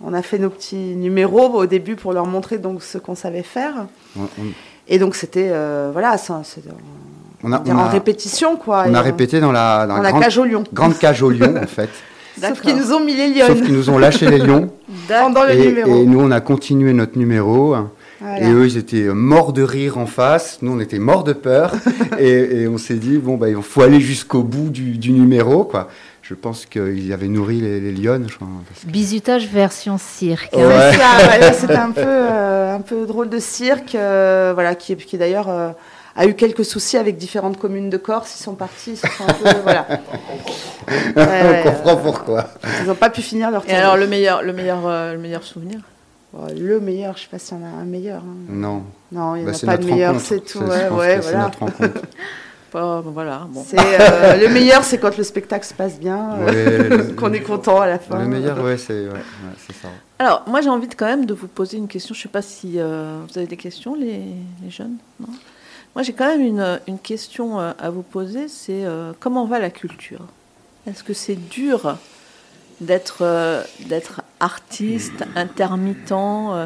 on 0.04 0.14
a 0.14 0.22
fait 0.22 0.38
nos 0.38 0.50
petits 0.50 0.76
numéros 0.76 1.48
au 1.56 1.66
début 1.66 1.96
pour 1.96 2.12
leur 2.14 2.26
montrer 2.28 2.58
donc 2.58 2.84
ce 2.84 2.98
qu'on 2.98 3.16
savait 3.16 3.44
faire. 3.44 3.74
On, 4.20 4.24
Et 4.90 5.00
donc, 5.00 5.16
c'était 5.16 5.48
euh, 5.52 5.90
voilà, 5.94 6.18
ça, 6.18 6.42
on 7.44 7.52
a, 7.54 7.60
en 7.62 7.78
a- 7.78 7.88
répétition, 7.88 8.58
quoi. 8.58 8.84
on 8.88 8.94
Et 8.94 8.96
a 8.98 9.02
répété 9.02 9.40
dans 9.40 9.52
la, 9.54 9.88
dans 9.88 9.96
dans 9.96 10.02
la 10.02 10.04
la 10.04 10.10
grande, 10.12 10.24
cage 10.24 10.38
au 10.38 10.44
lion. 10.46 10.64
grande 10.74 10.98
cage 10.98 11.22
au 11.24 11.30
lion, 11.30 11.56
en 11.56 11.68
fait. 11.78 11.90
Sauf 12.40 12.62
qu'ils 12.62 12.76
nous 12.76 12.92
ont 12.94 13.00
mis 13.00 13.16
les 13.16 13.30
lions 13.34 13.48
Sauf 13.48 13.62
qu'ils 13.64 13.74
nous 13.74 13.90
ont 13.90 13.98
lâché 13.98 14.30
les 14.30 14.38
lions. 14.40 14.70
pendant 15.08 15.44
le 15.46 15.52
Et, 15.54 15.68
numéro. 15.70 15.96
et 15.96 16.06
nous, 16.06 16.20
on 16.20 16.30
a 16.32 16.40
continué 16.42 16.94
notre 16.94 17.18
numéro. 17.18 17.76
Voilà. 18.20 18.48
Et 18.48 18.52
eux, 18.52 18.66
ils 18.66 18.78
étaient 18.78 19.04
morts 19.14 19.54
de 19.54 19.62
rire 19.62 19.98
en 19.98 20.06
face. 20.08 20.60
Nous, 20.62 20.72
on 20.76 20.80
était 20.80 21.00
morts 21.00 21.24
de 21.24 21.34
peur. 21.34 21.74
et, 22.20 22.62
et 22.62 22.68
on 22.68 22.78
s'est 22.78 22.96
dit, 22.96 23.18
bon, 23.18 23.36
bah, 23.38 23.50
il 23.50 23.62
faut 23.62 23.82
aller 23.84 24.00
jusqu'au 24.02 24.42
bout 24.44 24.70
du, 24.70 24.98
du 24.98 25.12
numéro, 25.12 25.64
quoi. 25.64 25.88
Je 26.24 26.34
pense 26.34 26.66
qu'ils 26.66 27.14
avaient 27.14 27.30
nourri 27.30 27.62
les, 27.62 27.80
les 27.80 27.92
lionnes. 27.94 28.28
je 28.30 28.36
crois, 28.36 28.48
parce 28.68 28.82
que- 28.84 28.88
Bisutage 28.90 29.48
version 29.48 29.98
cirque. 29.98 30.54
Ouais. 30.54 30.62
C'est 30.92 30.98
ça, 30.98 31.40
ouais, 31.40 31.54
c'était 31.54 31.76
un 31.76 31.92
peu, 31.92 32.02
euh, 32.06 32.76
un 32.76 32.82
peu 32.82 33.06
drôle 33.06 33.30
de 33.30 33.40
cirque, 33.40 33.96
euh, 33.96 34.52
voilà, 34.54 34.76
qui, 34.76 34.94
qui 34.98 35.18
d'ailleurs 35.18 35.48
euh, 35.50 35.70
a 36.18 36.26
eu 36.26 36.34
quelques 36.34 36.66
soucis 36.66 36.98
avec 36.98 37.16
différentes 37.18 37.58
communes 37.58 37.90
de 37.90 37.96
Corse. 37.96 38.38
Ils 38.40 38.44
sont 38.44 38.56
partis, 38.56 38.92
ils 38.92 38.98
se 38.98 39.08
sont 39.08 39.24
un 39.26 39.34
peu, 39.54 39.60
voilà. 39.64 39.86
Ouais, 41.16 41.24
ouais, 41.24 41.64
on 41.66 41.70
comprend 41.72 41.96
pourquoi. 41.98 42.50
ils 42.82 42.88
n'ont 42.88 42.96
pas 42.96 43.10
pu 43.10 43.22
finir 43.22 43.50
leur 43.52 43.64
Et 43.70 43.74
alors 43.74 43.96
le 43.96 44.08
meilleur, 44.08 44.42
le 44.44 44.52
meilleur, 44.52 44.80
euh, 44.86 45.14
le 45.14 45.20
meilleur 45.20 45.44
souvenir? 45.44 45.80
Le 46.34 46.80
meilleur, 46.80 47.16
je 47.18 47.24
sais 47.24 47.28
pas 47.30 47.40
s'il 47.40 47.58
y 47.58 47.62
en 47.62 47.64
a 47.64 47.70
un 47.70 47.86
meilleur. 47.86 48.22
hein. 48.22 48.36
Non, 48.50 48.84
Non, 49.12 49.36
il 49.36 49.44
n'y 49.44 49.50
en 49.50 49.52
Bah, 49.52 49.58
a 49.62 49.66
pas 49.66 49.78
de 49.78 49.86
meilleur, 49.86 50.20
c'est 50.20 50.42
tout. 50.42 50.60
Ouais, 50.60 50.88
pense 50.90 51.00
ouais, 51.00 51.16
que 51.18 51.22
c'est 51.24 51.30
voilà. 51.32 51.44
notre 51.46 51.60
rencontre. 51.60 52.02
Pas- 52.72 53.00
Voilà. 53.02 53.48
Bon. 53.50 53.64
C'est, 53.66 53.78
euh, 53.80 54.36
le 54.36 54.50
meilleur, 54.50 54.84
c'est 54.84 54.98
quand 54.98 55.18
le 55.18 55.24
spectacle 55.24 55.66
se 55.66 55.74
passe 55.74 55.98
bien, 56.00 56.34
euh, 56.42 57.08
Ouais, 57.08 57.14
qu'on 57.16 57.32
est 57.32 57.40
content 57.40 57.80
à 57.80 57.88
la 57.88 57.98
fin. 57.98 58.20
Le 58.20 58.28
meilleur, 58.28 58.62
ouais, 58.62 58.78
c'est 58.78 59.06
ouais, 59.06 59.14
ouais, 59.14 59.20
c'est 59.66 59.74
ça. 59.74 59.88
Alors, 60.20 60.44
moi, 60.48 60.60
j'ai 60.62 60.70
envie 60.70 60.90
de, 60.90 60.94
quand 60.94 61.06
même 61.06 61.26
de 61.26 61.34
vous 61.34 61.48
poser 61.48 61.78
une 61.78 61.88
question. 61.88 62.14
Je 62.14 62.20
ne 62.20 62.24
sais 62.24 62.30
pas 62.30 62.42
si 62.42 62.74
euh, 62.76 63.20
vous 63.32 63.38
avez 63.38 63.48
des 63.48 63.56
questions, 63.56 63.96
les, 63.96 64.20
les 64.62 64.70
jeunes. 64.70 64.98
Non? 65.22 65.30
Moi, 65.96 66.04
j'ai 66.04 66.12
quand 66.12 66.28
même 66.28 66.42
une, 66.42 66.80
une 66.88 67.00
question 67.00 67.58
à 67.58 67.90
vous 67.90 68.04
poser. 68.04 68.50
C'est 68.50 68.84
euh, 68.86 69.14
comment 69.20 69.46
va 69.46 69.60
la 69.60 69.70
culture? 69.70 70.20
Est-ce 70.86 71.04
que 71.06 71.14
c'est 71.14 71.36
dur 71.36 71.98
d'être 72.82 73.20
euh, 73.22 73.64
d'être 73.88 74.22
artiste, 74.40 75.24
intermittent 75.36 76.12
euh, 76.12 76.66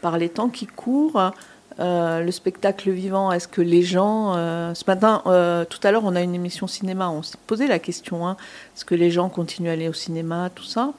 par 0.00 0.18
les 0.18 0.28
temps 0.28 0.48
qui 0.48 0.66
courent. 0.66 1.32
Euh, 1.80 2.20
le 2.20 2.30
spectacle 2.30 2.90
vivant, 2.90 3.32
est-ce 3.32 3.48
que 3.48 3.62
les 3.62 3.82
gens... 3.82 4.34
euh, 4.36 4.74
ce 4.74 4.84
matin, 4.86 5.22
euh, 5.26 5.64
tout 5.64 5.78
à 5.82 5.90
l'heure, 5.90 6.04
on 6.04 6.14
a 6.14 6.20
une 6.20 6.34
émission 6.34 6.66
cinéma, 6.66 7.08
on 7.08 7.22
s'est 7.22 7.38
posé 7.46 7.66
la 7.68 7.78
question, 7.78 8.28
hein, 8.28 8.36
est-ce 8.76 8.84
que 8.84 8.94
les 8.94 9.10
gens 9.10 9.30
continuent 9.30 9.70
à 9.70 9.72
aller 9.72 9.88
au 9.88 9.94
cinéma, 9.94 10.50
tout 10.54 10.64
ça 10.64 10.92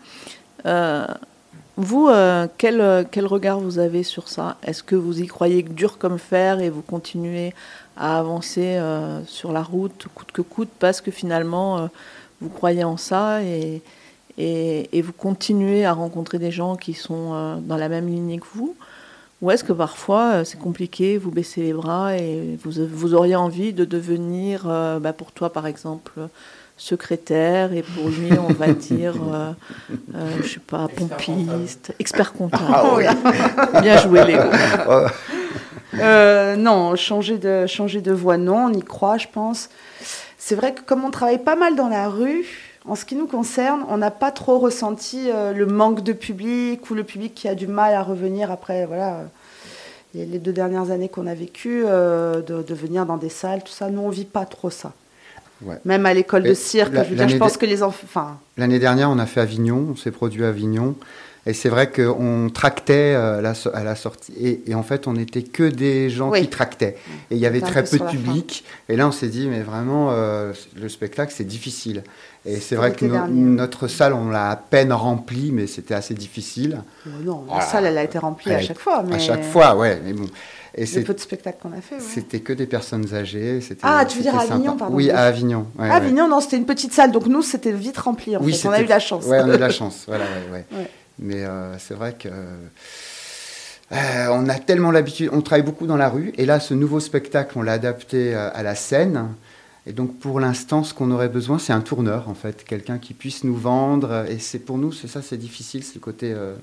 Vous, 1.78 2.10
quel, 2.58 3.08
quel 3.12 3.26
regard 3.28 3.60
vous 3.60 3.80
avez 3.80 4.04
sur 4.04 4.28
ça? 4.28 4.58
Est-ce 4.64 4.82
que 4.82 4.96
vous 4.96 5.22
y 5.22 5.28
croyez 5.28 5.62
dur 5.62 5.98
comme 6.00 6.18
fer 6.18 6.60
et 6.62 6.70
vous 6.70 6.82
continuez 6.82 7.54
à 7.96 8.18
avancer 8.18 8.80
sur 9.28 9.52
la 9.52 9.64
route 9.64 10.08
coûte 10.16 10.32
que 10.32 10.42
coûte 10.42 10.70
parce 10.80 11.02
que 11.02 11.12
finalement 11.12 11.90
vous 12.40 12.50
croyez 12.50 12.84
en 12.84 12.98
ça 12.98 13.42
et, 13.44 13.82
et, 14.38 14.90
et 14.98 15.02
vous 15.02 15.14
continuez 15.14 15.86
à 15.86 15.94
rencontrer 15.94 16.40
des 16.40 16.52
gens 16.52 16.76
qui 16.76 16.94
sont 16.94 17.34
euh, 17.34 17.56
dans 17.58 17.78
la 17.78 17.90
même 17.90 18.08
lignée 18.08 18.40
que 18.40 18.46
vous? 18.54 18.76
Ou 19.42 19.50
est-ce 19.50 19.64
que 19.64 19.74
parfois 19.74 20.34
euh, 20.34 20.44
c'est 20.44 20.60
compliqué, 20.60 21.18
vous 21.18 21.32
baissez 21.32 21.62
les 21.62 21.74
bras 21.74 22.16
et 22.16 22.58
vous, 22.64 22.86
vous 22.88 23.14
auriez 23.14 23.36
envie 23.36 23.74
de 23.74 23.86
devenir, 23.86 24.66
euh, 24.68 25.00
bah, 25.00 25.14
pour 25.14 25.32
toi 25.32 25.52
par 25.52 25.66
exemple, 25.68 26.14
secrétaire 26.82 27.74
et 27.74 27.84
pour 27.84 28.10
lui 28.10 28.32
on 28.38 28.54
va 28.54 28.68
dire, 28.74 29.14
euh, 29.16 29.52
euh, 30.16 30.38
je 30.42 30.54
sais 30.54 30.60
pas, 30.60 30.88
pompiste, 30.88 31.94
expert 32.00 32.34
comptable. 32.34 33.08
Bien 33.82 33.98
joué 33.98 34.26
Léo. 34.26 34.42
Euh, 36.00 36.56
non, 36.56 36.96
changer 36.96 37.38
de, 37.38 37.68
changer 37.68 38.02
de 38.02 38.12
voie, 38.12 38.38
non, 38.38 38.66
on 38.66 38.74
y 38.74 38.82
croit, 38.82 39.18
je 39.18 39.28
pense. 39.32 39.70
C'est 40.38 40.56
vrai 40.56 40.74
que 40.74 40.82
comme 40.82 41.04
on 41.04 41.12
travaille 41.12 41.44
pas 41.44 41.56
mal 41.56 41.76
dans 41.76 41.90
la 41.90 42.10
rue, 42.10 42.71
en 42.88 42.96
ce 42.96 43.06
qui 43.06 43.16
nous 43.16 43.28
concerne, 43.28 43.82
on 43.90 43.98
n'a 43.98 44.12
pas 44.12 44.32
trop 44.32 44.58
ressenti 44.60 45.30
euh, 45.30 45.54
le 45.54 45.66
manque 45.66 46.04
de 46.04 46.14
public 46.14 46.90
ou 46.90 46.94
le 46.96 47.04
public 47.04 47.34
qui 47.36 47.48
a 47.48 47.56
du 47.56 47.68
mal 47.68 47.94
à 47.94 48.02
revenir 48.04 48.52
après, 48.52 48.86
voilà, 48.86 49.18
euh, 49.18 49.24
les 50.16 50.40
deux 50.40 50.52
dernières 50.54 50.90
années 50.92 51.08
qu'on 51.10 51.28
a 51.28 51.34
vécues, 51.36 51.84
euh, 51.86 52.42
de, 52.42 52.62
de 52.64 52.74
venir 52.74 53.06
dans 53.06 53.18
des 53.18 53.30
salles, 53.30 53.64
tout 53.64 53.72
ça. 53.72 53.90
Nous, 53.90 54.02
on 54.02 54.10
vit 54.10 54.26
pas 54.26 54.46
trop 54.46 54.70
ça. 54.70 54.94
Ouais. 55.64 55.78
Même 55.86 56.08
à 56.08 56.14
l'école 56.14 56.42
de 56.44 56.54
cirque, 56.56 56.92
la- 56.94 57.04
je 57.04 57.10
veux 57.10 57.16
dire, 57.16 57.28
je 57.28 57.34
l'année 57.34 57.40
pense 57.40 57.56
que 57.58 57.68
les 57.68 57.84
enfants... 57.84 58.32
L'année 58.58 58.80
dernière, 58.80 59.12
on 59.12 59.20
a 59.20 59.28
fait 59.28 59.42
Avignon, 59.42 59.90
on 59.92 59.96
s'est 59.96 60.10
produit 60.12 60.44
à 60.44 60.48
Avignon. 60.50 60.96
Et 61.48 61.54
c'est 61.54 61.70
vrai 61.70 61.90
qu'on 61.92 62.52
tractait 62.54 63.16
euh, 63.16 63.40
à 63.40 63.42
la, 63.42 63.54
so- 63.56 63.72
à 63.74 63.84
la 63.84 63.96
sortie. 63.96 64.32
Et, 64.40 64.62
et 64.68 64.76
en 64.76 64.84
fait, 64.84 65.08
on 65.08 65.14
n'était 65.14 65.42
que 65.42 65.64
des 65.64 66.10
gens 66.12 66.30
Oui. 66.30 66.42
qui 66.42 66.50
tractaient. 66.50 66.98
Et 67.32 67.36
il 67.36 67.38
y 67.40 67.48
avait 67.48 67.62
très 67.62 67.84
peu 67.84 67.98
de 67.98 68.04
public. 68.06 68.64
Et 68.90 68.96
là, 68.96 69.08
on 69.08 69.12
s'est 69.12 69.28
dit, 69.30 69.48
mais 69.48 69.62
vraiment, 69.62 70.10
euh, 70.12 70.54
le 70.80 70.88
spectacle, 70.88 71.34
c'est 71.36 71.44
difficile. 71.44 72.04
Et 72.46 72.60
c'est 72.60 72.76
vrai 72.76 72.92
que 72.94 73.06
no- 73.06 73.14
dernier. 73.14 73.42
notre 73.42 73.88
salle, 73.88 74.14
on 74.14 74.30
l'a 74.30 74.52
à 74.52 74.56
peine 74.56 74.94
remplie, 74.94 75.52
mais 75.52 75.66
c'était 75.66 75.96
assez 75.96 76.14
difficile. 76.14 76.84
Oh 77.08 77.10
non, 77.24 77.42
la 77.48 77.54
Voilà. 77.54 77.66
salle, 77.66 77.86
elle 77.88 77.98
a 77.98 78.04
été 78.04 78.20
remplie 78.20 78.52
Elle 78.52 78.58
à 78.58 78.62
chaque 78.62 78.80
fois. 78.80 79.04
Mais 79.08 79.16
À 79.16 79.20
chaque 79.20 79.44
fois, 79.44 79.76
ouais. 79.76 80.00
Mais 80.04 80.14
bon. 80.14 80.28
Et 80.76 80.86
Le 80.86 81.04
peu 81.04 81.14
de 81.14 81.20
spectacles 81.20 81.58
qu'on 81.62 81.74
a 81.74 81.82
fait. 81.82 81.96
ouais. 81.96 82.02
c'était 82.02 82.40
que 82.40 82.54
des 82.54 82.66
personnes 82.68 83.14
âgées. 83.14 83.60
Ah, 83.82 84.06
tu 84.06 84.18
veux 84.18 84.24
dire 84.24 84.36
à 84.36 84.42
Avignon, 84.44 84.64
sympa. 84.72 84.78
pardon. 84.80 84.96
Oui, 84.96 85.10
à 85.12 85.24
Avignon. 85.24 85.66
ouais, 85.78 85.86
ouais. 85.90 85.92
Avignon, 85.94 86.30
non, 86.30 86.40
c'était 86.40 86.56
une 86.58 86.66
petite 86.66 86.94
salle, 86.94 87.12
donc 87.12 87.26
nous, 87.26 87.42
c'était 87.42 87.74
vite 87.74 87.98
rempli. 87.98 88.38
En 88.38 88.42
Oui, 88.44 88.54
fait. 88.54 88.68
On 88.68 88.72
a 88.72 88.80
eu 88.82 88.86
la 88.86 89.00
chance. 89.00 89.26
Ouais, 89.26 89.40
on 89.44 89.50
a 89.50 89.56
eu 89.56 89.60
la 89.60 89.70
chance. 89.70 90.06
Voilà. 90.08 90.24
Ouais. 90.54 90.66
Mais 91.22 91.44
euh, 91.46 91.78
c'est 91.78 91.94
vrai 91.94 92.14
que 92.14 92.30
euh, 93.92 94.28
on 94.32 94.50
a 94.50 94.56
tellement 94.56 94.92
l'habitude. 94.92 95.30
On 95.32 95.42
travaille 95.42 95.66
beaucoup 95.66 95.86
dans 95.86 95.98
la 95.98 96.10
rue, 96.10 96.34
et 96.38 96.46
là, 96.46 96.60
ce 96.60 96.74
nouveau 96.74 97.00
spectacle, 97.00 97.54
on 97.58 97.62
l'a 97.62 97.74
adapté 97.74 98.34
euh, 98.36 98.50
à 98.54 98.64
la 98.64 98.76
scène. 98.76 99.28
Et 99.88 99.94
donc, 99.94 100.20
pour 100.20 100.40
l'instant, 100.40 100.84
ce 100.84 100.94
qu'on 100.94 101.10
aurait 101.12 101.30
besoin, 101.30 101.58
c'est 101.58 101.74
un 101.74 101.82
tourneur, 101.82 102.30
en 102.30 102.36
fait, 102.36 102.64
quelqu'un 102.64 103.00
qui 103.00 103.14
puisse 103.14 103.44
nous 103.44 103.56
vendre. 103.56 104.26
Et 104.30 104.38
c'est 104.38 104.60
pour 104.60 104.78
nous, 104.78 104.92
c'est 104.92 105.08
ça, 105.08 105.22
c'est 105.22 105.38
difficile, 105.38 105.84
c'est 105.84 105.96
le 105.96 106.00
côté 106.02 106.32
euh, 106.32 106.56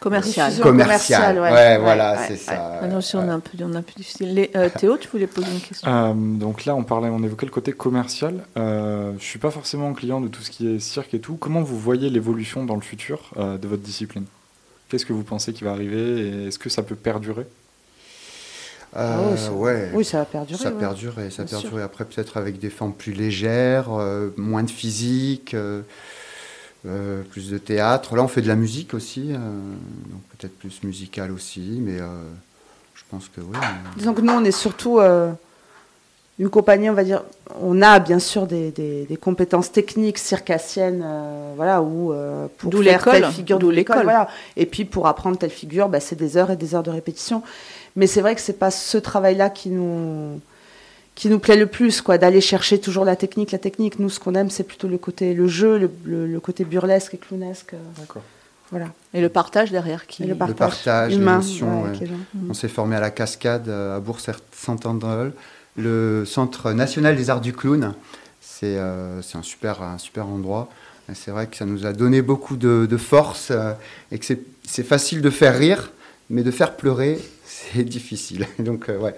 Commercial. 0.00 0.52
Commercial. 0.60 1.34
commercial, 1.34 1.36
ouais, 1.38 1.52
ouais. 1.52 1.78
voilà, 1.78 2.12
Ouais, 2.12 2.24
c'est 2.26 2.32
ouais, 2.32 2.38
ça. 2.38 2.80
Ah 2.82 2.86
non, 2.88 3.00
si 3.00 3.16
on 3.16 3.20
a 3.28 3.32
un 3.32 3.40
peu, 3.40 3.52
on 3.62 3.72
a 3.74 3.78
un 3.78 3.82
peu 3.82 3.92
difficile. 3.96 4.34
Les- 4.34 4.50
euh, 4.56 4.68
Théo, 4.78 4.98
tu 4.98 5.08
voulais 5.08 5.26
poser 5.28 5.50
une 5.52 5.60
question 5.60 5.88
Euh, 5.90 6.12
donc 6.14 6.64
là, 6.64 6.74
on 6.74 6.82
parlait, 6.82 7.08
on 7.08 7.22
évoquait 7.22 7.46
le 7.46 7.52
côté 7.52 7.72
commercial. 7.72 8.44
Euh, 8.58 9.12
je 9.18 9.24
suis 9.24 9.38
pas 9.38 9.50
forcément 9.50 9.92
client 9.94 10.20
de 10.20 10.28
tout 10.28 10.42
ce 10.42 10.50
qui 10.50 10.68
est 10.68 10.80
cirque 10.80 11.14
et 11.14 11.20
tout. 11.20 11.36
Comment 11.36 11.62
vous 11.62 11.78
voyez 11.78 12.10
l'évolution 12.10 12.64
dans 12.66 12.74
le 12.74 12.82
futur 12.82 13.30
euh, 13.38 13.56
de 13.58 13.68
votre 13.68 13.82
discipline? 13.82 14.24
Qu'est-ce 14.88 15.06
que 15.06 15.12
vous 15.12 15.24
pensez 15.24 15.52
qui 15.52 15.64
va 15.64 15.70
arriver 15.70 16.20
et 16.20 16.46
est-ce 16.48 16.58
que 16.58 16.68
ça 16.68 16.82
peut 16.82 16.94
perdurer? 16.96 17.46
Euh, 18.96 19.14
Ah 19.18 19.30
ouais, 19.30 19.36
ça- 19.36 19.52
ouais. 19.52 19.90
Oui, 19.94 20.04
ça 20.04 20.18
va 20.18 20.24
perdurer. 20.24 20.58
Ça 20.58 20.70
ouais. 20.70 20.78
perdure 20.78 21.18
et 21.20 21.30
ça 21.30 21.44
perdure. 21.44 21.78
Et 21.78 21.82
après, 21.82 22.04
peut-être 22.04 22.36
avec 22.36 22.58
des 22.58 22.70
formes 22.70 22.92
plus 22.94 23.12
légères, 23.12 23.88
euh, 23.90 24.30
moins 24.36 24.62
de 24.62 24.70
physique, 24.70 25.52
euh, 25.54 25.82
euh, 26.86 27.22
plus 27.30 27.50
de 27.50 27.58
théâtre. 27.58 28.16
Là, 28.16 28.22
on 28.22 28.28
fait 28.28 28.42
de 28.42 28.48
la 28.48 28.54
musique 28.56 28.94
aussi, 28.94 29.32
euh, 29.32 29.36
donc 29.36 30.22
peut-être 30.38 30.56
plus 30.58 30.82
musical 30.82 31.30
aussi, 31.32 31.78
mais 31.82 32.00
euh, 32.00 32.06
je 32.94 33.02
pense 33.10 33.28
que 33.28 33.40
oui. 33.40 33.56
on- 33.56 33.98
Disons 33.98 34.14
que 34.14 34.20
nous, 34.22 34.32
on 34.32 34.44
est 34.44 34.50
surtout 34.50 34.98
euh, 35.00 35.30
une 36.38 36.48
compagnie, 36.48 36.88
on 36.90 36.94
va 36.94 37.04
dire. 37.04 37.22
On 37.60 37.80
a 37.82 37.98
bien 37.98 38.18
sûr 38.18 38.46
des, 38.46 38.70
des- 38.70 39.04
des 39.06 39.16
compétences 39.16 39.72
techniques 39.72 40.18
circassiennes, 40.18 41.02
euh, 41.04 41.52
voilà, 41.56 41.80
ou 41.82 42.12
euh, 42.12 42.46
pour 42.58 42.70
D'où 42.70 42.82
faire 42.82 43.02
telle 43.04 43.14
l'école, 43.14 43.32
figure, 43.32 43.58
d'où 43.58 43.70
l'école, 43.70 43.96
l'école. 43.96 44.04
voilà. 44.04 44.28
Et 44.56 44.66
puis 44.66 44.84
pour 44.84 45.06
apprendre 45.06 45.38
telle 45.38 45.50
figure, 45.50 45.88
bah, 45.88 46.00
c'est 46.00 46.16
des 46.16 46.36
heures 46.36 46.50
et 46.50 46.56
des 46.56 46.74
heures 46.74 46.82
de 46.82 46.90
répétition. 46.90 47.42
Mais 47.96 48.06
c'est 48.06 48.20
vrai 48.20 48.34
que 48.34 48.40
c'est 48.40 48.58
pas 48.58 48.70
ce 48.70 48.98
travail-là 48.98 49.50
qui 49.50 49.70
nous 49.70 50.40
qui 51.14 51.30
nous 51.30 51.38
plaît 51.38 51.56
le 51.56 51.66
plus, 51.66 52.02
quoi, 52.02 52.18
d'aller 52.18 52.42
chercher 52.42 52.78
toujours 52.78 53.06
la 53.06 53.16
technique, 53.16 53.50
la 53.50 53.58
technique. 53.58 53.98
Nous, 53.98 54.10
ce 54.10 54.20
qu'on 54.20 54.34
aime, 54.34 54.50
c'est 54.50 54.64
plutôt 54.64 54.86
le 54.86 54.98
côté, 54.98 55.32
le 55.32 55.48
jeu, 55.48 55.78
le, 55.78 55.90
le- 56.04 56.26
le 56.26 56.40
côté 56.40 56.64
burlesque 56.66 57.14
et 57.14 57.16
clownesque. 57.16 57.72
euh, 57.72 57.78
D'accord. 57.98 58.20
Voilà. 58.70 58.88
Et 59.14 59.22
le 59.22 59.30
partage 59.30 59.70
derrière 59.70 60.06
qui 60.06 60.24
Et 60.24 60.26
le 60.26 60.34
partage, 60.34 60.56
partage, 60.58 61.14
humain, 61.14 61.38
l'émotion, 61.38 61.84
ouais. 61.84 61.92
les 61.98 62.06
gens. 62.06 62.14
On 62.50 62.52
s'est 62.52 62.68
formé 62.68 62.96
à 62.96 63.00
la 63.00 63.10
cascade 63.10 63.66
euh, 63.68 63.96
à 63.96 64.00
Bourg-Saint-André, 64.00 65.30
le 65.76 66.24
Centre 66.26 66.72
national 66.72 67.16
des 67.16 67.30
arts 67.30 67.40
du 67.40 67.54
clown. 67.54 67.94
C'est 68.42 68.76
euh, 68.76 69.22
c'est 69.22 69.38
un, 69.38 69.42
super, 69.42 69.82
un 69.82 69.96
super 69.98 70.26
endroit. 70.26 70.68
C'est 71.14 71.30
vrai 71.30 71.46
que 71.46 71.56
ça 71.56 71.64
nous 71.64 71.86
a 71.86 71.92
donné 71.94 72.20
beaucoup 72.20 72.56
de, 72.56 72.86
de 72.90 72.96
force 72.98 73.48
euh, 73.52 73.72
et 74.12 74.18
que 74.18 74.24
c'est- 74.26 74.40
c'est 74.66 74.82
facile 74.82 75.22
de 75.22 75.30
faire 75.30 75.56
rire, 75.56 75.92
mais 76.30 76.42
de 76.42 76.50
faire 76.50 76.76
pleurer, 76.76 77.18
c'est 77.44 77.82
difficile. 77.96 78.46
Donc, 78.58 78.88
euh, 78.88 78.98
ouais, 78.98 79.14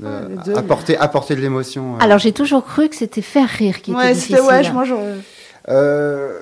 de- 0.00 0.06
Ah, 0.06 0.42
deux, 0.44 0.54
apporter, 0.56 0.96
apporter 0.96 1.34
de 1.36 1.40
l'émotion. 1.40 1.94
euh. 1.96 1.98
Alors 2.00 2.18
j'ai 2.18 2.32
toujours 2.32 2.64
cru 2.64 2.88
que 2.88 2.96
c'était 2.96 3.22
faire 3.22 3.48
rire 3.48 3.82
qui 3.82 3.92
Ouais, 3.92 4.06
était 4.06 4.14
difficile. 4.14 4.40
ouais, 4.40 4.62
je- 4.64 4.94
Euh, 5.68 6.38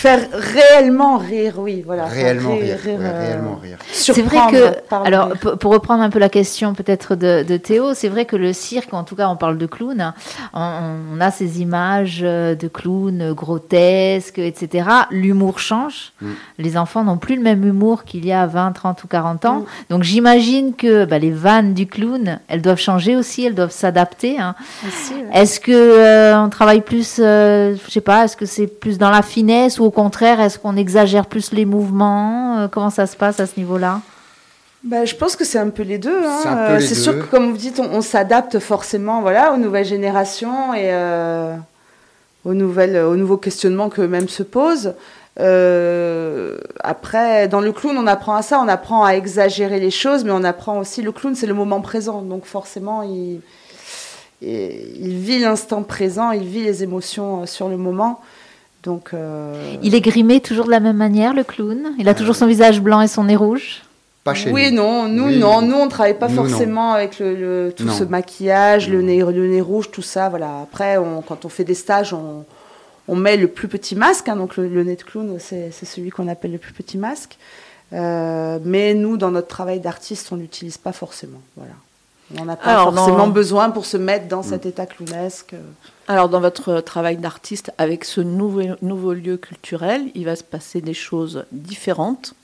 Faire 0.00 0.28
réellement 0.32 1.18
rire, 1.18 1.56
oui, 1.58 1.82
voilà. 1.84 2.06
Réellement 2.06 2.56
rire. 2.56 2.78
ouais, 2.86 2.96
euh, 2.98 3.18
réellement 3.20 3.58
rire. 3.62 3.76
C'est 3.92 4.12
vrai 4.22 4.38
surprendre 4.38 4.72
que, 4.88 5.06
alors 5.06 5.28
pour, 5.58 5.72
reprendre 5.72 6.02
un 6.02 6.08
peu 6.08 6.18
la 6.18 6.30
question 6.30 6.72
peut-être 6.72 7.16
de, 7.16 7.42
de 7.46 7.56
Théo, 7.58 7.92
c'est 7.92 8.08
vrai 8.08 8.24
que 8.24 8.34
le 8.34 8.54
cirque, 8.54 8.94
en 8.94 9.04
tout 9.04 9.14
cas 9.14 9.28
on 9.28 9.36
parle 9.36 9.58
de 9.58 9.66
clown, 9.66 10.14
on, 10.54 10.70
on 11.14 11.20
a 11.20 11.30
ces 11.30 11.60
images 11.60 12.20
euh, 12.22 12.54
de 12.54 12.66
clowns 12.66 13.34
grotesques, 13.34 14.38
etc. 14.38 14.88
L'humour 15.10 15.58
change. 15.58 16.12
Mm. 16.22 16.28
Les 16.56 16.78
enfants 16.78 17.04
n'ont 17.04 17.18
plus 17.18 17.36
le 17.36 17.42
même 17.42 17.62
humour 17.66 18.04
qu'il 18.04 18.24
y 18.24 18.32
a 18.32 18.46
20, 18.46 18.72
30 18.72 19.04
ou 19.04 19.06
40 19.06 19.44
ans. 19.44 19.58
Mm. 19.58 19.64
Donc 19.90 20.02
j'imagine 20.02 20.74
que 20.76 21.04
bah, 21.04 21.18
les 21.18 21.30
vannes 21.30 21.74
du 21.74 21.86
clown, 21.86 22.40
elles 22.48 22.62
doivent 22.62 22.80
changer 22.80 23.16
aussi, 23.16 23.44
elles 23.44 23.54
doivent 23.54 23.70
s'adapter. 23.70 24.38
hein. 24.40 24.54
Ouais. 24.82 25.42
Est-ce 25.42 25.60
que 25.60 25.72
euh, 25.72 26.40
on 26.42 26.48
travaille 26.48 26.80
plus, 26.80 27.16
euh, 27.18 27.76
je 27.86 27.90
sais 27.90 28.00
pas, 28.00 28.24
est-ce 28.24 28.38
que 28.38 28.46
c'est 28.46 28.66
plus 28.66 28.96
dans 28.96 29.10
la 29.10 29.20
finesse 29.20 29.78
ou 29.78 29.89
au 29.90 29.92
contraire, 29.92 30.40
est-ce 30.40 30.56
qu'on 30.56 30.76
exagère 30.76 31.26
plus 31.26 31.50
les 31.52 31.64
mouvements 31.64 32.58
Euh, 32.60 32.68
Comment 32.70 32.90
ça 32.90 33.08
se 33.08 33.16
passe 33.16 33.40
à 33.40 33.46
ce 33.46 33.54
niveau-là? 33.56 34.00
Bah, 34.84 35.04
je 35.04 35.16
pense 35.16 35.34
que 35.34 35.44
c'est 35.44 35.58
un 35.58 35.68
peu 35.70 35.82
les 35.82 35.98
deux. 35.98 36.16
hein. 36.24 36.38
C'est 36.44 36.48
Euh, 36.48 36.78
C'est 36.78 36.94
sûr 36.94 37.18
que, 37.18 37.24
comme 37.24 37.50
vous 37.50 37.56
dites, 37.56 37.80
on, 37.80 37.90
on 37.92 38.00
s'adapte 38.00 38.60
forcément 38.60 39.20
voilà, 39.20 39.52
aux 39.52 39.56
nouvelles 39.56 39.84
générations 39.84 40.72
et 40.74 40.90
euh, 40.92 41.56
aux, 42.44 42.54
nouvelles, 42.54 42.98
aux 42.98 43.16
nouveaux 43.16 43.36
questionnements 43.36 43.88
qu'eux-mêmes 43.88 44.28
se 44.28 44.44
posent. 44.44 44.94
Euh, 45.40 46.56
après, 46.84 47.48
dans 47.48 47.60
le 47.60 47.72
clown, 47.72 47.98
on 47.98 48.06
apprend 48.06 48.36
à 48.36 48.42
ça, 48.42 48.60
on 48.60 48.68
apprend 48.68 49.04
à 49.04 49.14
exagérer 49.14 49.80
les 49.80 49.90
choses, 49.90 50.22
mais 50.22 50.30
on 50.30 50.44
apprend 50.44 50.78
aussi, 50.78 51.02
le 51.02 51.10
clown, 51.10 51.34
c'est 51.34 51.48
le 51.48 51.54
moment 51.54 51.80
présent. 51.80 52.22
Donc 52.22 52.44
forcément, 52.44 53.02
il, 53.02 53.40
vit 54.40 55.40
l'instant 55.40 55.82
présent, 55.82 56.30
il 56.30 56.44
vit 56.44 56.62
les 56.62 56.84
émotions 56.84 57.44
sur 57.44 57.68
le 57.68 57.76
moment. 57.76 58.20
Donc, 58.82 59.10
euh, 59.12 59.74
Il 59.82 59.94
est 59.94 60.00
grimé 60.00 60.40
toujours 60.40 60.64
de 60.66 60.70
la 60.70 60.80
même 60.80 60.96
manière, 60.96 61.34
le 61.34 61.44
clown? 61.44 61.92
Il 61.98 62.08
a 62.08 62.14
toujours 62.14 62.34
son 62.36 62.46
visage 62.46 62.80
blanc 62.80 63.00
et 63.02 63.08
son 63.08 63.24
nez 63.24 63.36
rouge? 63.36 63.82
Pas 64.24 64.34
chez 64.34 64.50
oui, 64.50 64.70
nous. 64.70 64.76
non, 64.82 65.08
nous, 65.08 65.24
Oui. 65.26 65.38
non, 65.38 65.62
nous, 65.62 65.76
on 65.76 65.88
travaille 65.88 66.18
pas 66.18 66.28
Nous, 66.28 66.36
non. 66.36 66.48
forcément 66.48 66.92
avec 66.92 67.18
le, 67.18 67.34
le- 67.34 67.72
tout 67.74 67.84
Non. 67.84 67.92
ce 67.92 68.04
maquillage, 68.04 68.88
le 68.88 69.00
nez, 69.02 69.18
le 69.20 69.46
nez 69.48 69.60
rouge, 69.60 69.90
tout 69.90 70.02
ça. 70.02 70.28
Voilà. 70.28 70.60
Après, 70.62 70.96
on- 70.98 71.22
quand 71.22 71.44
on 71.44 71.48
fait 71.48 71.64
des 71.64 71.74
stages, 71.74 72.12
on, 72.14 72.44
on 73.08 73.16
met 73.16 73.36
le 73.36 73.48
plus 73.48 73.68
petit 73.68 73.96
masque. 73.96 74.28
hein, 74.28 74.36
donc, 74.36 74.56
le, 74.56 74.68
le 74.68 74.84
nez 74.84 74.96
de 74.96 75.02
clown, 75.02 75.36
c'est 75.38 75.70
celui 75.72 76.10
qu'on 76.10 76.28
appelle 76.28 76.52
le 76.52 76.58
plus 76.58 76.72
petit 76.74 76.98
masque. 76.98 77.36
Euh, 77.92 78.58
mais 78.64 78.94
nous, 78.94 79.16
dans 79.16 79.30
notre 79.30 79.48
travail 79.48 79.80
d'artiste, 79.80 80.28
on 80.32 80.36
l'utilise 80.36 80.78
pas 80.78 80.92
forcément. 80.92 81.40
Voilà. 81.56 81.72
On 82.38 82.44
n'en 82.44 82.52
a 82.52 82.56
pas 82.56 82.70
Alors, 82.72 82.94
forcément 82.94 83.26
besoin 83.26 83.70
pour 83.70 83.84
se 83.84 83.96
mettre 83.96 84.28
dans 84.28 84.40
Mm. 84.40 84.44
cet 84.50 84.66
état 84.66 84.86
clownesque. 84.86 85.54
Alors, 86.10 86.28
dans 86.28 86.40
votre 86.40 86.80
travail 86.80 87.18
d'artiste, 87.18 87.70
avec 87.78 88.04
ce 88.04 88.20
nouveau, 88.20 88.62
nouveau 88.82 89.12
lieu 89.12 89.36
culturel, 89.36 90.02
il 90.16 90.24
va 90.24 90.34
se 90.34 90.42
passer 90.42 90.80
des 90.80 90.92
choses 90.92 91.44
différentes. 91.52 92.34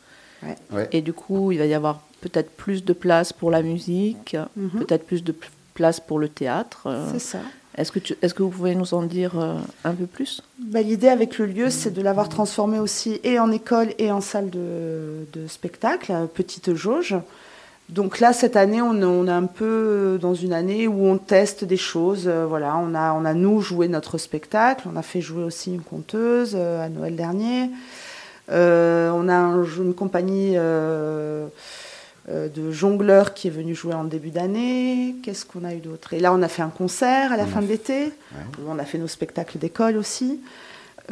Ouais. 0.71 0.89
Et 0.93 1.01
du 1.03 1.13
coup, 1.13 1.51
il 1.51 1.59
va 1.59 1.67
y 1.67 1.75
avoir 1.75 1.99
peut-être 2.21 2.51
plus 2.53 2.85
de 2.85 2.93
place 2.93 3.33
pour 3.33 3.51
la 3.51 3.63
musique, 3.63 4.37
Mhm. 4.55 4.71
peut-être 4.85 5.05
plus 5.05 5.25
de 5.25 5.35
place 5.75 5.99
pour 5.99 6.21
le 6.21 6.29
théâtre. 6.29 6.83
Euh, 6.87 7.09
C'est 7.13 7.19
ça. 7.19 7.39
Est-ce 7.77 7.91
que, 7.91 7.99
tu- 7.99 8.15
est-ce 8.23 8.35
que 8.35 8.45
vous 8.45 8.51
pouvez 8.51 8.77
nous 8.77 8.95
en 8.95 9.03
dire 9.03 9.33
euh, 9.37 9.57
un 9.83 9.95
peu 9.95 10.07
plus? 10.07 10.43
Bah, 10.61 10.81
L'idée 10.81 11.09
avec 11.09 11.37
le 11.37 11.47
lieu, 11.47 11.69
c'est 11.69 11.91
de 11.91 12.01
l'avoir 12.03 12.29
transformé 12.29 12.79
aussi 12.79 13.19
et 13.25 13.41
en 13.41 13.51
école 13.51 13.89
et 13.99 14.13
en 14.13 14.21
salle 14.21 14.49
de, 14.49 15.27
de 15.33 15.49
spectacle, 15.49 16.13
euh, 16.13 16.27
petite 16.27 16.73
jauge. 16.75 17.17
Donc 17.89 18.19
là, 18.19 18.33
cette 18.33 18.57
année, 18.57 18.83
on, 18.83 19.01
est- 19.01 19.05
on 19.05 19.27
est 19.29 19.31
un 19.31 19.47
peu 19.47 20.19
dans 20.21 20.35
une 20.35 20.53
année 20.53 20.89
où 20.89 21.07
on 21.07 21.19
teste 21.19 21.65
des 21.65 21.77
choses. 21.77 22.25
euh, 22.27 22.45
voilà, 22.47 22.77
on 22.79 22.95
a, 22.95 23.13
on 23.13 23.25
a 23.25 23.33
nous 23.33 23.61
joué 23.61 23.87
notre 23.89 24.19
spectacle, 24.19 24.89
on 24.93 24.97
a 24.97 25.03
fait 25.03 25.21
jouer 25.21 25.45
aussi 25.45 25.73
une 25.75 25.83
conteuse 25.83 26.55
euh, 26.57 26.85
à 26.85 26.89
Noël 26.89 27.15
dernier. 27.15 27.71
Euh, 28.51 29.11
on 29.15 29.29
a 29.29 29.35
un- 29.35 29.65
une 29.65 29.95
compagnie 29.95 30.55
de 30.57 31.47
jongleurs 32.73 33.35
qui 33.35 33.47
est 33.47 33.51
venue 33.53 33.75
jouer 33.75 33.95
en 33.95 34.03
début 34.05 34.31
d'année. 34.31 35.15
Qu'est-ce 35.23 35.45
qu'on 35.47 35.63
a 35.65 35.73
eu 35.75 35.79
d'autre? 35.79 36.13
Et 36.13 36.19
là, 36.19 36.33
on 36.33 36.43
a 36.43 36.49
fait 36.49 36.63
un 36.63 36.71
concert 36.71 37.31
à 37.33 37.37
la 37.37 37.45
On 37.45 37.47
fin 37.47 37.63
de 37.63 37.67
l'été. 37.69 38.13
On 38.69 38.79
a 38.81 38.85
fait 38.85 38.99
nos 38.99 39.07
spectacles 39.07 39.59
d'école 39.59 39.97
aussi. 39.97 40.41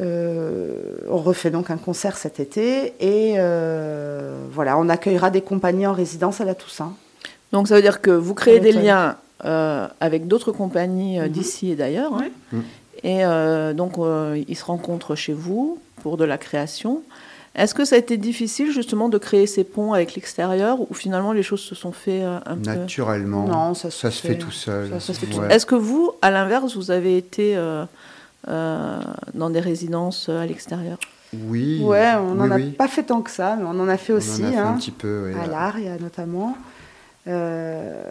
Euh, 0.01 0.75
on 1.09 1.19
refait 1.19 1.51
donc 1.51 1.71
un 1.71 1.77
concert 1.77 2.17
cet 2.17 2.41
été 2.41 2.95
et 3.01 3.35
euh, 3.39 4.37
voilà, 4.51 4.77
on 4.79 4.89
accueillera 4.89 5.31
des 5.31 5.41
compagnies 5.41 5.87
en 5.87 5.93
résidence 5.93 6.41
à 6.41 6.45
la 6.45 6.55
Toussaint. 6.55 6.93
Donc, 7.53 7.69
ça 7.69 7.77
veut 7.77 7.83
dire 7.83 8.01
que 8.01 8.11
vous 8.11 8.35
créez 8.35 8.59
des 8.59 8.73
liens 8.73 9.17
euh, 9.45 9.87
avec 10.01 10.27
d'autres 10.27 10.51
compagnies 10.53 11.21
Mhm. 11.21 11.29
d'ici 11.29 11.71
et 11.71 11.77
d'ailleurs. 11.77 12.13
hein. 12.15 12.27
Mhm. 12.53 12.63
Et 13.05 13.25
euh, 13.25 13.73
donc, 13.75 13.99
euh, 13.99 14.43
ils 14.49 14.57
se 14.57 14.65
rencontrent 14.65 15.15
chez 15.15 15.33
vous 15.35 15.79
pour 16.03 16.17
de 16.17 16.25
la 16.25 16.39
création. 16.39 17.03
Est-ce 17.55 17.73
que 17.75 17.85
ça 17.85 17.95
a 17.95 17.99
été 17.99 18.17
difficile 18.17 18.73
justement 18.73 19.09
de 19.09 19.19
créer 19.19 19.47
ces 19.47 19.63
ponts 19.63 19.93
avec 19.93 20.17
l'extérieur 20.17 20.81
ou 20.81 20.93
finalement 20.95 21.33
les 21.33 21.45
choses 21.45 21.61
se 21.61 21.77
sont 21.77 21.93
fait 21.93 22.25
euh, 22.25 22.39
un 22.47 22.57
peu 22.57 22.71
Naturellement. 22.75 23.45
Non, 23.47 23.75
ça 23.75 23.91
se 23.93 24.01
ça 24.01 24.11
se 24.11 24.27
fait 24.27 24.37
tout 24.39 24.51
seul. 24.51 24.89
ça 24.91 24.99
se 24.99 25.13
fait 25.13 25.27
tout 25.27 25.39
Ouais. 25.39 25.55
Est-ce 25.55 25.67
que 25.67 25.77
vous, 25.77 26.11
à 26.23 26.33
l'inverse, 26.33 26.75
vous 26.77 26.91
avez 26.91 27.17
été 27.17 27.55
dans 28.47 29.51
des 29.51 29.61
résidences 29.61 30.29
euh, 30.29 30.41
à 30.41 30.47
l'extérieur 30.47 30.99
Oui. 31.33 31.81
Ouais, 31.83 32.13
on 32.17 32.35
n'en 32.35 32.45
oui, 32.45 32.53
a 32.53 32.57
oui. 32.57 32.71
pas 32.73 32.89
fait 32.89 33.03
tant 33.05 33.23
que 33.23 33.31
ça, 33.31 33.57
mais 33.57 33.65
on 33.65 33.81
en 33.81 33.89
a 33.89 33.97
fait 33.97 34.13
On 34.13 34.17
en 34.17 34.19
aussi. 34.19 34.45
a 34.45 34.51
fait 34.51 34.57
hein, 34.57 34.69
un 34.75 34.77
petit 34.79 34.91
peu, 34.91 35.25
ouais, 35.27 35.35
à 35.35 35.45
euh, 35.45 35.51
l'Aria 35.51 35.97
notamment. 35.99 36.57
Euh, 37.27 38.05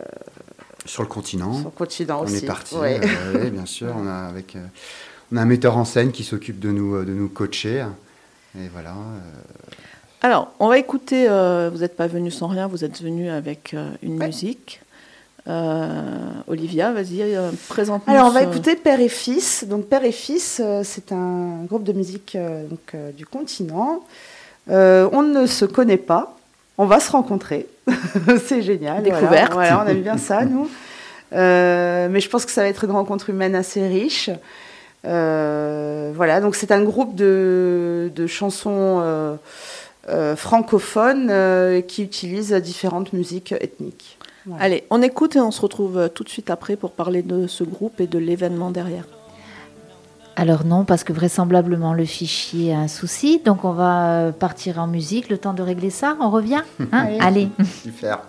Sur 0.86 1.04
le 1.04 1.08
continent. 1.10 1.54
sur 1.54 1.65
le 1.65 1.72
continent 1.72 2.19
on 2.22 2.24
aussi. 2.24 2.43
est 2.43 2.48
parti, 2.48 2.76
ouais. 2.76 3.00
euh, 3.04 3.34
ouais, 3.43 3.50
bien 3.52 3.65
sûr. 3.65 3.93
On 3.96 4.08
a, 4.08 4.13
avec, 4.30 4.56
euh, 4.56 4.65
on 5.32 5.38
a 5.38 5.41
un 5.41 5.46
metteur 5.46 5.78
en 5.78 5.86
scène 5.86 6.12
qui 6.12 6.24
s'occupe 6.24 6.60
de 6.60 6.72
nous, 6.72 6.96
euh, 6.96 7.06
de 7.06 7.13
nous 7.13 7.30
coacher. 7.30 7.86
Et 8.58 8.67
voilà. 8.72 8.91
euh, 8.91 9.19
Alors, 10.22 10.52
on 10.60 10.67
va 10.67 10.78
écouter, 10.80 11.28
euh, 11.30 11.69
vous 11.72 11.80
n'êtes 11.80 11.96
pas 11.96 12.08
venu 12.08 12.32
sans 12.32 12.48
rien, 12.48 12.67
vous 12.67 12.84
êtes 12.84 13.02
venu 13.02 13.30
avec 13.30 13.74
euh, 13.74 13.91
une 14.02 14.17
Ouais. 14.19 14.28
musique. 14.28 14.82
Euh, 15.48 15.92
Olivia, 16.48 16.92
vas-y, 16.92 17.22
euh, 17.22 17.52
présente-nous. 17.68 18.14
Alors, 18.14 18.28
on 18.28 18.32
va 18.32 18.44
écouter 18.44 18.76
Père 18.76 19.00
et 19.00 19.10
Fils. 19.10 19.66
Donc, 19.68 19.88
Père 19.88 20.06
et 20.06 20.12
Fils, 20.12 20.62
euh, 20.64 20.82
c'est 20.84 21.12
un 21.12 21.64
groupe 21.66 21.84
de 21.84 21.94
musique 21.94 22.38
donc, 22.70 22.96
du 23.16 23.26
continent. 23.26 24.04
On 24.68 25.22
ne 25.22 25.46
se 25.46 25.66
connaît 25.66 25.98
pas. 25.98 26.38
On 26.78 26.86
va 26.86 27.00
se 27.00 27.12
rencontrer. 27.12 27.68
c'est 28.46 28.62
génial. 28.62 29.04
Découverte. 29.04 29.54
Voilà, 29.54 29.84
on 29.84 29.88
aime 29.88 30.02
bien 30.02 30.18
ça, 30.18 30.46
nous. 30.46 30.70
Euh, 31.34 32.08
mais 32.10 32.20
je 32.20 32.30
pense 32.30 32.46
que 32.46 32.52
ça 32.52 32.62
va 32.62 32.68
être 32.68 32.84
une 32.84 32.92
rencontre 32.92 33.30
humaine 33.30 33.56
assez 33.56 33.86
riche. 33.88 34.30
Euh, 35.06 36.12
voilà, 36.16 36.40
donc 36.40 36.56
c'est 36.56 36.72
un 36.72 36.84
groupe 36.84 37.16
de, 37.16 38.12
de 38.16 38.28
chansons 38.28 39.02
euh, 40.10 40.36
francophones 40.36 41.84
qui 41.88 42.04
utilise 42.04 42.54
différentes 42.54 43.14
musiques 43.14 43.54
ethniques. 43.60 44.18
Voilà. 44.46 44.64
Allez, 44.64 44.84
on 44.90 45.02
écoute 45.02 45.36
et 45.36 45.40
on 45.40 45.52
se 45.52 45.62
retrouve 45.62 46.10
tout 46.14 46.24
de 46.24 46.30
suite 46.30 46.50
après 46.50 46.76
pour 46.76 46.92
parler 46.92 47.24
de 47.24 47.48
ce 47.48 47.64
groupe 47.64 48.02
et 48.02 48.08
de 48.08 48.20
l'événement 48.20 48.72
derrière. 48.72 49.06
Alors 50.36 50.66
non, 50.66 50.84
parce 50.84 51.04
que 51.04 51.14
vraisemblablement 51.14 51.94
le 51.94 52.06
fichier 52.06 52.74
a 52.74 52.80
un 52.80 52.88
souci, 52.88 53.40
donc 53.44 53.66
on 53.66 53.72
va 53.72 54.10
euh, 54.10 54.32
partir 54.32 54.80
en 54.80 54.88
musique, 54.88 55.30
le 55.30 55.38
temps 55.38 55.54
de 55.54 55.62
régler 55.62 55.92
ça, 55.92 56.18
on 56.20 56.32
revient 56.32 56.64
hein? 56.80 56.88
Allez. 56.92 57.18
Allez. 57.20 57.50
super. 57.84 58.22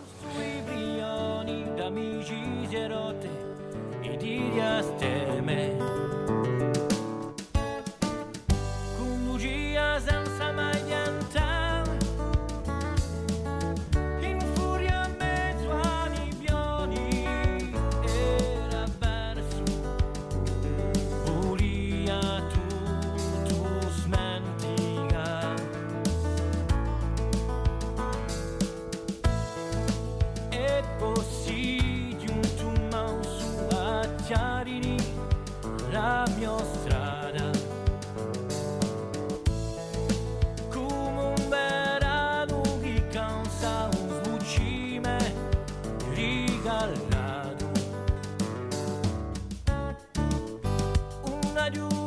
I 51.65 51.71
do. 51.71 52.04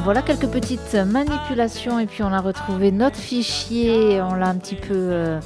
Voilà 0.00 0.22
quelques 0.22 0.48
petites 0.48 0.94
manipulations 0.94 1.98
et 1.98 2.06
puis 2.06 2.22
on 2.22 2.32
a 2.32 2.40
retrouvé 2.40 2.90
notre 2.92 3.16
fichier, 3.16 4.22
on 4.22 4.34
l'a 4.34 4.48
un 4.48 4.54
petit 4.54 4.74
peu 4.74 4.94
euh, 4.94 5.40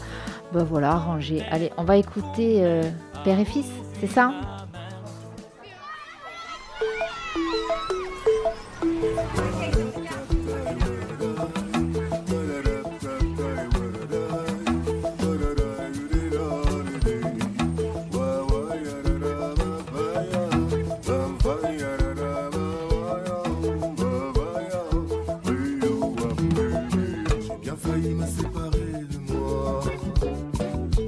bah 0.53 0.63
voilà, 0.63 0.93
arrangé. 0.93 1.43
Allez, 1.51 1.73
on 1.77 1.85
va 1.85 1.97
écouter 1.97 2.61
euh, 2.65 2.83
Père 3.25 3.41
et 3.41 3.45
Fils, 3.45 3.67
c'est 4.01 4.07
ça? 4.07 4.33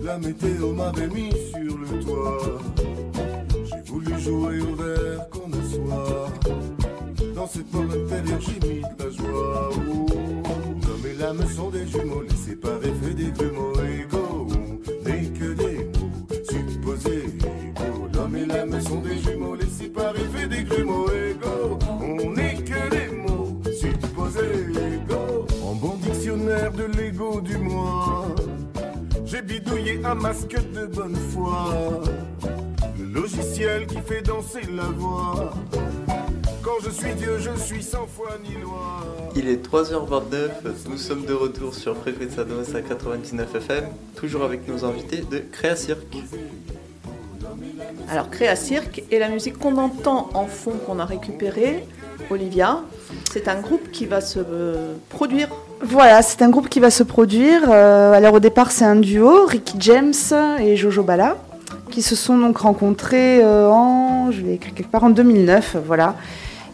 La 0.08 0.16
météo 0.16 0.72
m'avait 0.72 1.06
mis 1.08 1.30
sur 1.50 1.76
le 1.76 2.02
toit. 2.02 2.38
J'ai 3.66 3.92
voulu 3.92 4.18
jouer 4.18 4.60
au 4.62 4.74
comme 5.30 5.52
un 5.52 5.68
soir. 5.68 6.32
Dans 7.34 7.46
cette 7.46 7.70
porte 7.70 7.92
intérieure, 7.92 8.40
j'ai 8.40 8.66
mis 8.66 8.80
de 8.80 9.04
la 9.04 9.10
joie. 9.10 9.68
Oh, 9.86 10.06
et 11.06 11.12
l'âme 11.20 11.46
sont 11.54 11.68
des 11.68 11.86
jumeaux, 11.86 12.22
les 12.22 12.36
séparés 12.36 12.94
fait 13.02 13.12
des 13.12 13.30
grumeaux 13.32 13.74
égaux. 13.82 14.46
N'est 15.04 15.28
que 15.38 15.52
des 15.52 15.84
mots 15.84 16.26
supposés 16.48 17.24
égaux. 17.26 18.08
L'homme 18.14 18.36
et 18.36 18.46
l'âme 18.46 18.80
sont 18.80 19.02
des 19.02 19.18
jumeaux, 19.18 19.56
les 19.56 19.68
séparés 19.68 20.26
fait 20.34 20.48
des 20.48 20.62
grumeaux 20.62 21.10
égaux. 21.10 21.78
On 22.00 22.30
n'est 22.32 22.54
que 22.54 22.88
des 22.88 23.14
mots 23.14 23.60
supposés 23.78 24.70
égaux. 24.72 25.46
En 25.62 25.74
bon 25.74 25.96
dictionnaire 25.96 26.72
de 26.72 26.84
l'ego 26.84 27.42
du 27.42 27.58
moi, 27.58 28.24
j'ai 29.30 29.42
bidouillé 29.42 30.00
un 30.04 30.14
masque 30.14 30.56
de 30.72 30.86
bonne 30.86 31.16
foi. 31.16 31.70
Le 32.98 33.04
logiciel 33.04 33.86
qui 33.86 34.00
fait 34.00 34.22
danser 34.22 34.62
la 34.74 34.84
voix. 34.84 35.52
Quand 36.62 36.84
je 36.84 36.90
suis 36.90 37.14
Dieu, 37.14 37.38
je 37.38 37.60
suis 37.60 37.82
sans 37.82 38.06
foi 38.06 38.30
ni 38.42 38.60
loi. 38.60 39.04
Il 39.36 39.48
est 39.48 39.64
3h29, 39.64 40.50
nous 40.88 40.96
sommes 40.96 41.24
de 41.24 41.34
retour 41.34 41.74
sur 41.74 41.96
Fréquence 41.96 42.38
Ados 42.38 42.74
à 42.74 42.80
99 42.80 43.54
FM, 43.54 43.84
toujours 44.16 44.44
avec 44.44 44.66
nos 44.66 44.84
invités 44.84 45.22
de 45.30 45.38
Créa 45.38 45.76
Cirque. 45.76 46.16
Alors, 48.08 48.30
Créa 48.30 48.56
Cirque 48.56 49.02
et 49.10 49.18
la 49.18 49.28
musique 49.28 49.58
qu'on 49.58 49.76
entend 49.76 50.30
en 50.34 50.46
fond, 50.46 50.72
qu'on 50.86 50.98
a 50.98 51.04
récupérée, 51.04 51.84
Olivia, 52.30 52.82
c'est 53.30 53.48
un 53.48 53.60
groupe 53.60 53.90
qui 53.90 54.06
va 54.06 54.20
se 54.20 54.40
euh, 54.40 54.94
produire 55.08 55.48
Voilà, 55.80 56.22
c'est 56.22 56.42
un 56.42 56.50
groupe 56.50 56.68
qui 56.68 56.80
va 56.80 56.90
se 56.90 57.04
produire. 57.04 57.62
Euh, 57.68 58.12
alors 58.12 58.34
au 58.34 58.40
départ, 58.40 58.72
c'est 58.72 58.84
un 58.84 58.96
duo, 58.96 59.46
Ricky 59.46 59.76
James 59.78 60.12
et 60.60 60.76
Jojo 60.76 61.04
Bala, 61.04 61.36
qui 61.90 62.02
se 62.02 62.16
sont 62.16 62.36
donc 62.36 62.58
rencontrés 62.58 63.40
euh, 63.44 63.68
en, 63.68 64.32
je 64.32 64.40
l'ai 64.40 64.58
quelque 64.58 64.82
part, 64.82 65.04
en 65.04 65.10
2009, 65.10 65.76
voilà. 65.86 66.16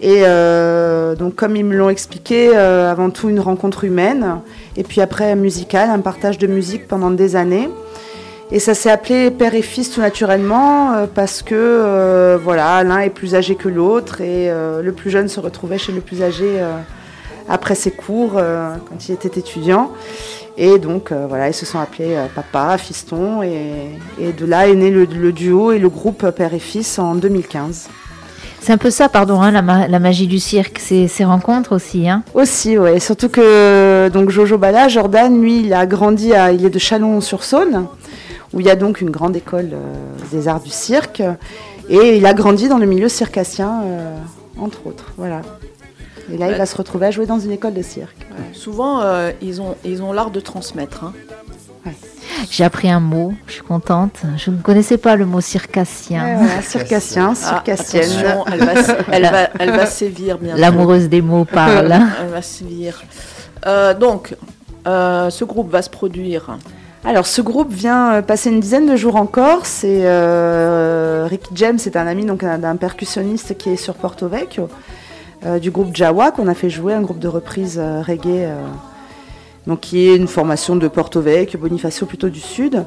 Et 0.01 0.23
euh, 0.23 1.14
donc 1.17 1.35
comme 1.35 1.55
ils 1.55 1.64
me 1.64 1.77
l'ont 1.77 1.90
expliqué, 1.90 2.57
avant 2.57 3.11
tout 3.11 3.29
une 3.29 3.40
rencontre 3.40 3.85
humaine, 3.85 4.40
et 4.77 4.83
puis 4.83 5.03
après 5.03 5.37
musicale, 5.37 5.90
un 5.90 6.01
partage 6.01 6.38
de 6.38 6.47
musique 6.47 6.88
pendant 6.88 7.11
des 7.11 7.37
années. 7.37 7.69
Et 8.53 8.59
ça 8.59 8.75
s'est 8.75 8.90
appelé 8.90 9.31
père 9.31 9.55
et 9.55 9.62
fils 9.62 9.90
tout 9.90 10.01
naturellement 10.01 11.07
parce 11.14 11.43
que 11.43 12.38
voilà, 12.43 12.83
l'un 12.85 13.01
est 13.01 13.11
plus 13.11 13.35
âgé 13.35 13.55
que 13.55 13.69
l'autre 13.69 14.21
et 14.21 14.51
le 14.51 14.93
plus 14.93 15.11
jeune 15.11 15.29
se 15.29 15.40
retrouvait 15.40 15.79
chez 15.79 15.93
le 15.93 16.01
plus 16.01 16.23
âgé 16.23 16.61
après 17.48 17.74
ses 17.74 17.90
cours 17.90 18.33
euh, 18.37 18.74
quand 18.88 19.09
il 19.09 19.12
était 19.12 19.38
étudiant. 19.38 19.90
Et 20.57 20.78
donc 20.78 21.11
euh, 21.11 21.26
voilà, 21.28 21.48
ils 21.48 21.54
se 21.54 21.66
sont 21.66 21.78
appelés 21.80 22.14
euh, 22.14 22.26
papa, 22.35 22.78
fiston 22.78 23.42
et, 23.42 23.90
et 24.20 24.33
de 24.33 24.46
là 24.46 24.68
est 24.68 24.74
né 24.74 24.90
le, 24.90 25.04
le 25.04 25.33
duo 25.33 25.72
et 25.72 25.78
le 25.78 25.88
groupe 25.88 26.30
père 26.30 26.54
et 26.54 26.59
fils 26.61 26.98
en 26.98 27.14
2015. 27.14 27.88
C'est 28.61 28.72
un 28.72 28.78
peu 28.78 28.88
ça, 28.90 29.11
pardon, 29.11 29.42
hein, 29.42 29.50
la, 29.50 29.61
ma- 29.61 29.88
la 29.88 29.98
magie 29.98 30.26
du 30.26 30.38
cirque, 30.38 30.78
ces, 30.78 31.07
rencontres 31.24 31.74
aussi. 31.74 32.09
Hein. 32.09 32.22
Aussi, 32.33 32.78
ouais. 32.78 32.98
Surtout 32.98 33.28
que 33.28 34.09
donc 34.09 34.30
Jojo 34.30 34.57
Bala, 34.57 34.88
Jordan, 34.88 35.38
lui, 35.38 35.61
il 35.66 35.74
a 35.74 35.85
grandi 35.85 36.33
à, 36.33 36.50
il 36.50 36.64
est 36.64 36.70
de 36.70 36.78
Chalon-sur-Saône, 36.78 37.87
où 38.54 38.61
il 38.61 38.66
y 38.66 38.70
a 38.70 38.76
donc 38.76 39.02
une 39.02 39.11
grande 39.11 39.37
école 39.37 39.72
des 40.33 40.48
arts 40.48 40.62
du 40.62 40.70
cirque, 40.70 41.22
et 41.90 42.16
il 42.16 42.24
a 42.24 42.33
grandi 42.33 42.68
dans 42.68 42.78
le 42.78 42.87
milieu 42.87 43.11
circassien, 43.11 43.83
entre 44.59 44.87
autres. 44.87 45.12
Voilà. 45.18 45.42
Et 46.32 46.38
là, 46.38 46.50
il 46.50 46.56
va 46.56 46.66
se 46.66 46.76
retrouver 46.76 47.06
à 47.06 47.10
jouer 47.10 47.26
dans 47.26 47.38
une 47.38 47.50
école 47.52 47.74
de 47.74 47.82
cirque. 47.82 48.16
Souvent, 48.52 49.00
euh, 49.02 49.30
ils 49.42 49.60
ont 49.60 49.76
ils 49.84 50.02
ont 50.02 50.12
l'art 50.12 50.30
de 50.30 50.40
transmettre. 50.40 51.04
hein. 51.04 51.12
J'ai 52.50 52.64
appris 52.64 52.90
un 52.90 53.00
mot, 53.00 53.32
je 53.46 53.52
suis 53.54 53.62
contente. 53.62 54.20
Je 54.37 54.50
ne 54.50 54.56
connaissais 54.58 54.96
pas 54.98 55.16
le 55.16 55.26
mot 55.26 55.40
circassien. 55.40 56.38
Ouais, 56.40 56.62
circassien, 56.62 57.32
Ah, 57.32 57.34
circassienne. 57.34 58.10
elle 58.52 58.64
va, 58.64 58.72
elle 59.12 59.22
va, 59.22 59.48
elle 59.58 59.70
va 59.70 59.87
sévir 59.87 60.38
bientôt. 60.38 60.60
L'amoureuse 60.60 61.08
des 61.08 61.22
mots 61.22 61.44
parle. 61.44 61.92
Elle 62.22 62.28
va 62.30 62.42
sévir. 62.42 63.02
Euh, 63.66 63.94
donc, 63.94 64.37
euh, 64.87 65.30
ce 65.30 65.44
groupe 65.44 65.70
va 65.70 65.80
se 65.82 65.90
produire. 65.90 66.56
Alors, 67.04 67.26
ce 67.26 67.40
groupe 67.42 67.72
vient 67.72 68.22
passer 68.22 68.50
une 68.50 68.60
dizaine 68.60 68.87
de 68.90 68.96
jours 68.96 69.16
en 69.16 69.26
Corse. 69.26 69.84
Et 69.84 70.02
euh, 70.04 71.26
Ricky 71.28 71.50
James 71.54 71.78
est 71.84 71.96
un 71.96 72.06
ami 72.06 72.24
donc 72.24 72.40
d'un 72.44 72.76
percussionniste 72.76 73.56
qui 73.56 73.70
est 73.70 73.76
sur 73.76 73.94
Porto 73.94 74.28
Vecchio, 74.28 74.68
du 75.61 75.70
groupe 75.70 75.94
Jawa, 75.94 76.30
qu'on 76.30 76.48
a 76.48 76.54
fait 76.54 76.70
jouer, 76.70 76.94
un 76.94 77.02
groupe 77.02 77.18
de 77.18 77.28
reprise 77.28 77.78
euh, 77.78 78.00
reggae, 78.02 78.44
euh, 78.44 78.57
donc 79.66 79.80
qui 79.80 80.09
est 80.09 80.16
une 80.16 80.28
formation 80.28 80.76
de 80.76 80.88
Porto 80.88 81.20
Vecchio, 81.20 81.59
Bonifacio 81.59 82.07
plutôt 82.07 82.28
du 82.28 82.40
sud 82.40 82.85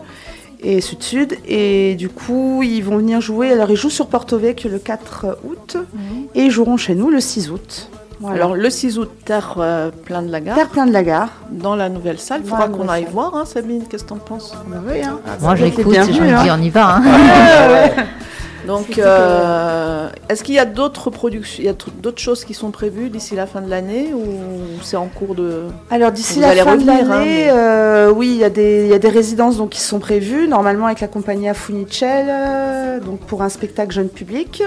et 0.63 0.82
sud-sud. 0.82 1.38
Et 1.48 1.96
du 1.96 2.10
coup, 2.10 2.62
ils 2.63 2.82
vont 2.82 2.98
venir 2.98 3.22
jouer. 3.22 3.52
Alors, 3.52 3.70
ils 3.70 3.76
jouent 3.78 3.89
sur 3.89 4.08
Porto 4.08 4.38
Vecchio 4.38 4.70
le 4.70 4.80
4 4.80 5.38
août 5.43 5.78
et 6.36 6.43
ils 6.46 6.52
joueront 6.52 6.78
chez 6.78 6.96
nous 6.96 7.10
le 7.10 7.20
6 7.20 7.52
août. 7.52 7.89
Voilà. 8.20 8.38
Alors, 8.38 8.56
le 8.56 8.70
6 8.72 8.98
août, 8.98 9.12
terre 9.26 9.58
euh, 9.60 9.91
plein 9.91 10.24
de 10.24 10.32
la 10.32 10.41
gare, 10.41 10.56
Terre 10.56 10.70
plein 10.70 10.88
de 10.88 10.91
la 10.91 11.04
gare. 11.04 11.30
dans 11.52 11.76
la 11.76 11.88
nouvelle 11.89 12.17
salle. 12.17 12.41
Il 12.43 12.50
faudra 12.50 12.67
qu'on 12.67 12.89
aille 12.89 13.04
salle. 13.04 13.13
voir, 13.13 13.36
hein, 13.36 13.46
Sabine. 13.46 13.84
Qu'est-ce 13.88 14.06
que 14.06 14.10
t'en 14.10 14.15
penses? 14.15 14.56
Bah 14.67 14.78
oui, 14.88 15.04
hein. 15.04 15.20
Ah, 15.28 15.38
Moi, 15.39 15.56
j'écoute, 15.56 15.93
je 15.93 16.00
me 16.22 16.41
dis, 16.43 16.50
hein. 16.50 16.58
on 16.60 16.62
y 16.63 16.70
va. 16.72 16.96
hein. 16.96 17.04
Donc, 18.68 18.86
Surtout 18.88 19.02
euh, 19.04 20.10
est-ce 20.30 20.44
qu'il 20.44 20.56
y 20.56 20.60
a 20.60 20.66
d'autres 20.66 21.10
productions, 21.10 21.64
il 21.64 21.66
y 21.66 21.70
a 21.70 21.74
tr- 21.74 21.88
d'autres 22.02 22.20
choses 22.22 22.44
qui 22.46 22.54
sont 22.54 22.70
prévues 22.72 23.10
d'ici 23.10 23.34
la 23.34 23.48
fin 23.48 23.62
de 23.62 23.70
l'année 23.70 24.14
ou 24.14 24.24
c'est 24.84 24.98
en 24.98 25.08
cours 25.08 25.34
de 25.36 25.64
Alors 25.90 26.12
d'ici 26.12 26.40
la 26.42 26.54
fin 26.54 26.76
de 26.76 26.82
hein, 26.82 26.86
l'année, 26.86 27.46
mais- 27.46 27.50
euh, 27.50 28.12
oui, 28.12 28.28
il 28.36 28.38
y, 28.38 28.44
a 28.44 28.50
des- 28.50 28.84
il 28.86 28.90
y 28.90 28.94
a 28.94 29.00
des 29.00 29.10
résidences 29.10 29.58
donc, 29.58 29.70
qui 29.70 29.80
sont 29.82 30.00
prévues, 30.00 30.48
normalement 30.48 30.86
avec 30.88 31.00
la 31.00 31.08
compagnie 31.08 31.48
Afunicello, 31.50 32.30
euh, 32.30 33.00
donc 33.00 33.20
pour 33.22 33.42
un 33.42 33.50
spectacle 33.50 33.94
jeune 33.94 34.10
public, 34.10 34.62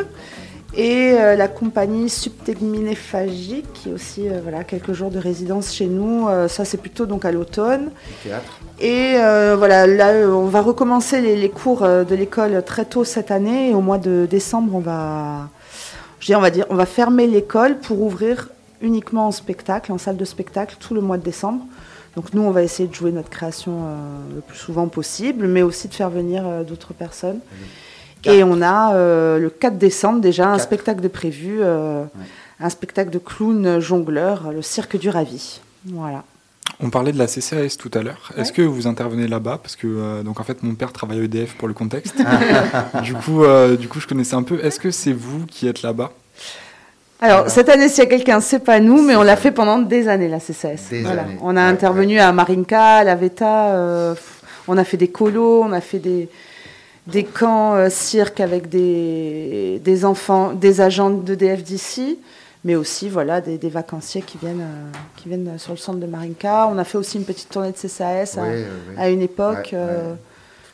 et 0.76 1.14
euh, 1.14 1.36
la 1.36 1.48
compagnie 1.48 2.08
Subtegminéphagie, 2.08 3.64
qui 3.74 3.88
est 3.88 3.92
aussi 3.92 4.28
euh, 4.28 4.40
voilà, 4.42 4.62
quelques 4.62 4.92
jours 4.92 5.10
de 5.10 5.18
résidence 5.18 5.74
chez 5.74 5.86
nous, 5.86 6.28
Euh, 6.28 6.48
ça 6.48 6.64
c'est 6.64 6.76
plutôt 6.76 7.06
donc 7.06 7.24
à 7.24 7.32
l'automne. 7.32 7.90
Et 8.80 9.14
voilà, 9.56 9.86
là 9.86 10.28
on 10.28 10.46
va 10.46 10.62
recommencer 10.62 11.20
les, 11.20 11.36
les 11.36 11.50
cours 11.50 11.82
de 11.82 12.14
l'école 12.14 12.62
très 12.64 12.84
tôt 12.84 13.04
cette 13.04 13.30
année, 13.30 13.70
et 13.70 13.74
au 13.74 13.80
mois 13.80 13.98
de 13.98 14.26
décembre 14.30 14.74
on 14.74 14.80
va, 14.80 15.48
je 16.20 16.26
dis, 16.26 16.36
on 16.36 16.40
va 16.40 16.50
dire, 16.50 16.66
on 16.70 16.76
va 16.76 16.86
fermer 16.86 17.26
l'école 17.26 17.78
pour 17.78 18.00
ouvrir 18.00 18.48
uniquement 18.80 19.26
en 19.26 19.32
spectacle, 19.32 19.92
en 19.92 19.98
salle 19.98 20.16
de 20.16 20.24
spectacle, 20.24 20.76
tout 20.80 20.94
le 20.94 21.00
mois 21.00 21.18
de 21.18 21.24
décembre. 21.24 21.64
Donc 22.16 22.32
nous, 22.32 22.42
on 22.42 22.50
va 22.50 22.62
essayer 22.62 22.88
de 22.88 22.94
jouer 22.94 23.12
notre 23.12 23.30
création 23.30 23.72
le 24.34 24.40
plus 24.40 24.58
souvent 24.58 24.88
possible, 24.88 25.46
mais 25.46 25.62
aussi 25.62 25.86
de 25.88 25.94
faire 25.94 26.10
venir 26.10 26.42
d'autres 26.66 26.94
personnes. 26.94 27.40
Et 28.24 28.42
on 28.44 28.60
a 28.62 28.94
euh, 28.94 29.38
le 29.38 29.50
4 29.50 29.78
décembre 29.78 30.20
déjà 30.20 30.48
un 30.52 30.58
spectacle 30.58 31.00
de 31.00 31.08
prévu, 31.08 31.58
euh, 31.62 32.02
Ouais. 32.02 32.08
un 32.60 32.68
spectacle 32.70 33.10
de 33.10 33.18
clown 33.18 33.80
jongleur, 33.80 34.52
le 34.52 34.62
Cirque 34.62 34.98
du 34.98 35.08
Ravi. 35.08 35.60
Voilà. 35.86 36.24
On 36.82 36.88
parlait 36.90 37.12
de 37.12 37.18
la 37.18 37.26
CCAS 37.26 37.76
tout 37.78 37.90
à 37.94 38.02
l'heure. 38.02 38.32
Est-ce 38.36 38.52
que 38.52 38.62
vous 38.62 38.86
intervenez 38.86 39.26
là-bas? 39.28 39.58
Parce 39.62 39.76
que 39.76 39.86
euh, 39.86 40.22
donc 40.22 40.40
en 40.40 40.44
fait 40.44 40.62
mon 40.62 40.74
père 40.74 40.92
travaille 40.92 41.20
à 41.20 41.22
EDF 41.24 41.54
pour 41.56 41.68
le 41.68 41.74
contexte. 41.74 42.16
du 43.02 43.14
coup, 43.14 43.44
euh, 43.44 43.76
du 43.76 43.88
coup 43.88 44.00
je 44.00 44.06
connaissais 44.06 44.34
un 44.34 44.42
peu. 44.42 44.58
Est-ce 44.64 44.80
que 44.80 44.90
c'est 44.90 45.12
vous 45.12 45.44
qui 45.46 45.66
êtes 45.68 45.82
là-bas? 45.82 46.12
Alors, 47.22 47.50
cette 47.50 47.68
année, 47.68 47.90
s'il 47.90 48.02
y 48.04 48.06
a 48.06 48.08
quelqu'un, 48.08 48.40
c'est 48.40 48.60
pas 48.60 48.80
nous, 48.80 49.02
mais 49.02 49.14
on 49.14 49.22
l'a 49.22 49.36
fait 49.36 49.50
pendant 49.50 49.78
des 49.78 50.08
années, 50.08 50.28
la 50.28 50.40
CCS. 50.40 50.88
Des 50.88 51.02
Voilà. 51.02 51.22
années. 51.22 51.36
On 51.42 51.54
a 51.54 51.60
Ouais, 51.66 51.68
intervenu 51.70 52.18
à 52.18 52.32
Marinka, 52.32 52.82
à 52.96 53.04
la 53.04 53.14
Veta, 53.14 53.74
euh, 53.74 54.14
on 54.66 54.78
a 54.78 54.84
fait 54.84 54.96
des 54.96 55.08
colos, 55.08 55.62
on 55.62 55.72
a 55.72 55.82
fait 55.82 55.98
des, 55.98 56.30
des 57.06 57.24
camps 57.24 57.74
euh, 57.74 57.88
cirque 57.90 58.40
avec 58.40 58.68
des, 58.68 59.80
des 59.84 60.04
enfants, 60.04 60.52
des 60.52 60.80
agents 60.80 61.10
de 61.10 61.34
DF 61.34 61.62
d'ici, 61.62 62.18
mais 62.64 62.74
aussi 62.76 63.08
voilà, 63.08 63.40
des, 63.40 63.58
des 63.58 63.70
vacanciers 63.70 64.22
qui 64.22 64.38
viennent, 64.38 64.60
euh, 64.60 64.92
qui 65.16 65.28
viennent 65.28 65.58
sur 65.58 65.72
le 65.72 65.78
centre 65.78 65.98
de 65.98 66.06
Marinka. 66.06 66.68
On 66.70 66.78
a 66.78 66.84
fait 66.84 66.98
aussi 66.98 67.16
une 67.18 67.24
petite 67.24 67.48
tournée 67.48 67.72
de 67.72 67.76
CCAS 67.76 68.36
à, 68.38 68.42
Oui, 68.42 68.48
oui, 68.50 68.64
oui. 68.90 68.94
à 68.98 69.08
une 69.08 69.22
époque, 69.22 69.70
Ouais, 69.72 69.78
euh, 69.78 70.12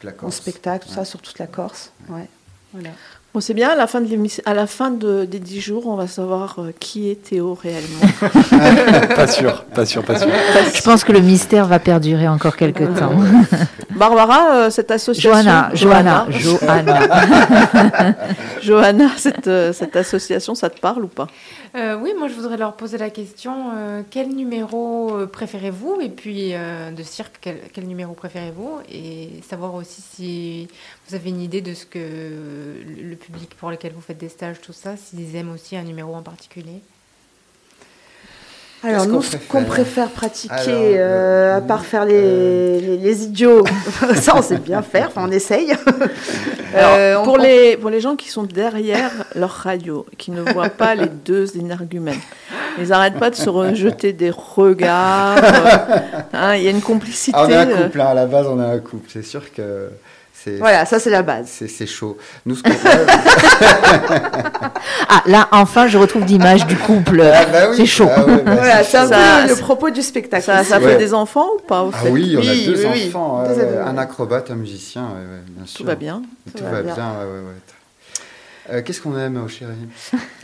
ouais. 0.05 0.15
En 0.23 0.31
spectacle, 0.31 0.85
tout 0.85 0.91
Ouais. 0.91 0.97
ça, 0.97 1.05
sur 1.05 1.21
toute 1.21 1.39
la 1.39 1.47
Corse. 1.47 1.93
Ouais. 2.09 2.29
Voilà. 2.73 2.91
Bon, 3.37 3.41
c'est 3.43 3.53
bien, 3.53 3.69
à 3.69 3.75
la 3.75 3.87
fin, 3.87 4.01
de 4.01 4.17
à 4.47 4.55
la 4.55 4.67
fin 4.67 4.91
de- 4.91 5.27
des 5.27 5.39
10 5.39 5.61
jours, 5.61 5.87
on 5.89 5.95
va 5.95 6.07
savoir 6.07 6.57
euh, 6.59 6.73
qui 6.81 7.11
est 7.11 7.23
Théo 7.23 7.53
réellement. 7.53 8.01
Pas 9.15 9.27
sûr, 9.27 9.65
pas 9.75 9.85
sûr, 9.85 10.03
pas 10.03 10.19
sûr. 10.19 10.29
Je 10.75 10.81
pense 10.81 11.05
que 11.05 11.13
le 11.13 11.21
mystère 11.21 11.67
va 11.67 11.79
perdurer 11.79 12.29
encore 12.29 12.57
quelques 12.57 12.95
temps. 12.95 13.13
Barbara, 13.91 14.55
euh, 14.55 14.71
cette 14.71 14.91
association. 14.91 15.33
Johanna, 15.33 15.71
Johanna, 15.75 16.27
Johanna. 16.31 16.99
Johanna, 18.63 19.09
cette, 19.19 19.49
euh, 19.49 19.75
cette 19.75 19.97
association, 19.97 20.55
ça 20.55 20.71
te 20.71 20.81
parle 20.81 21.05
ou 21.05 21.09
pas? 21.09 21.27
Euh, 21.77 21.99
oui, 22.01 22.13
moi 22.19 22.29
je 22.29 22.35
voudrais 22.35 22.57
leur 22.57 22.73
poser 22.73 22.97
la 22.97 23.11
question 23.11 23.53
euh, 23.77 24.01
quel 24.11 24.29
numéro 24.29 25.15
euh, 25.15 25.27
préférez-vous? 25.27 25.99
Et 26.01 26.09
puis 26.09 26.53
euh, 26.55 26.91
de 26.91 27.03
cirque, 27.03 27.35
quel, 27.43 27.59
quel 27.75 27.85
numéro 27.87 28.15
préférez-vous? 28.15 28.79
Et 28.91 29.29
savoir 29.47 29.75
aussi 29.75 30.01
si 30.01 30.69
vous 31.09 31.15
avez 31.15 31.31
une 31.31 31.41
idée 31.41 31.61
de 31.61 31.73
ce 31.75 31.87
que 31.87 31.99
le, 31.99 33.15
public 33.17 33.55
pour 33.59 33.71
lequel 33.71 33.93
vous 33.95 34.01
faites 34.01 34.19
des 34.19 34.29
stages, 34.29 34.61
tout 34.61 34.73
ça, 34.73 34.97
s'ils 34.97 35.37
aiment 35.37 35.53
aussi 35.53 35.77
un 35.77 35.83
numéro 35.85 36.15
en 36.15 36.23
particulier. 36.23 36.81
Alors 38.85 39.07
nous, 39.07 39.23
ce 39.23 39.37
qu'on 39.37 39.65
préfère 39.65 40.11
pratiquer, 40.11 40.53
Alors, 40.55 40.69
euh, 40.69 40.97
euh, 40.99 41.57
à 41.57 41.61
part 41.61 41.85
faire 41.85 42.05
les, 42.05 42.15
euh, 42.15 42.81
les, 42.81 42.97
les 42.99 43.25
idiots, 43.25 43.65
ça 44.17 44.35
on 44.37 44.43
sait 44.43 44.59
bien 44.59 44.83
faire, 44.83 45.09
enfin 45.09 45.27
on 45.27 45.31
essaye. 45.31 45.73
Alors, 46.75 46.95
Euh, 46.97 47.17
on- 47.19 47.25
pour, 47.25 47.35
on- 47.35 47.43
les, 47.43 47.77
pour 47.79 47.91
les 47.91 48.01
gens 48.01 48.17
qui 48.17 48.29
sont 48.29 48.43
derrière 48.45 49.11
leur 49.35 49.51
radio, 49.51 50.05
qui 50.19 50.31
ne 50.31 50.43
voient 50.53 50.69
pas 50.69 50.95
les 50.95 51.07
deux 51.09 51.57
énergumènes, 51.57 52.21
ils 52.79 52.89
n'arrêtent 52.89 53.19
pas 53.19 53.31
de 53.31 53.35
se 53.35 53.49
rejeter 53.49 54.13
des 54.13 54.31
regards. 54.31 55.39
hein, 56.33 56.55
Il 56.57 56.63
y 56.63 56.69
a 56.69 56.71
une 56.71 56.83
complicité. 56.83 57.37
Ah, 57.41 57.47
on 57.47 57.51
est 57.51 57.57
un 57.57 57.67
couple, 57.85 58.01
hein, 58.01 58.07
à 58.07 58.15
la 58.15 58.27
base 58.27 58.47
on 58.47 58.61
est 58.61 58.67
un 58.67 58.79
couple. 58.79 59.09
C'est 59.11 59.25
sûr 59.25 59.53
que 59.53 59.89
Voilà, 60.59 60.85
ça 60.87 60.99
c'est 60.99 61.11
la 61.11 61.23
base. 61.23 61.47
c'est 61.51 61.69
c'est 61.69 61.87
chaud. 61.87 62.17
Nous, 62.45 62.55
ce 62.57 62.63
qu'on 62.63 62.71
fait- 62.71 63.07
Ah, 65.09 65.23
là, 65.27 65.49
enfin, 65.53 65.87
je 65.89 65.99
retrouve 65.99 66.25
l'image 66.25 66.67
du 66.67 66.77
couple. 66.77 67.21
Ah, 67.23 67.45
bah 67.47 67.59
oui. 67.71 67.77
C'est 67.77 67.87
chaud. 67.87 68.09
Ah 68.15 68.25
ouais, 68.25 68.43
bah, 68.43 68.55
Voilà, 68.55 68.85
c'est 68.85 68.97
un 68.99 69.07
Ça- 69.09 69.43
peu 69.43 69.49
le 69.55 69.57
propos 69.61 69.91
du 69.91 70.03
spectacle. 70.03 70.45
ça, 70.45 70.63
fait 70.65 70.85
Ouais. 70.85 70.97
des 70.99 71.15
enfants 71.15 71.49
ou 71.57 71.61
pas 71.63 71.83
au 71.85 71.91
Ah 71.95 71.99
oui, 72.11 72.37
on 72.37 72.41
a 72.41 72.51
Oui, 72.51 72.67
deux 72.67 72.87
oui, 72.87 73.09
enfants, 73.09 73.43
euh, 73.47 73.85
un 73.85 73.99
acrobate, 73.99 74.51
un 74.51 74.57
musicien, 74.57 75.03
ouais, 75.03 75.09
ouais, 75.21 75.41
bien 75.49 75.63
Tout 75.65 75.69
sûr. 75.69 75.87
va 75.87 75.95
bien. 75.95 76.23
Tout, 76.57 76.65
va 76.65 76.71
va 76.71 76.83
bien. 76.83 76.95
bien, 76.95 77.05
ouais, 77.05 77.25
ouais, 77.25 77.39
ouais. 77.41 78.73
Euh, 78.73 78.83
Qu'est-ce 78.83 79.01
qu'on 79.01 79.17
aime, 79.17 79.41
oh, 79.45 79.49
chérie? 79.49 79.73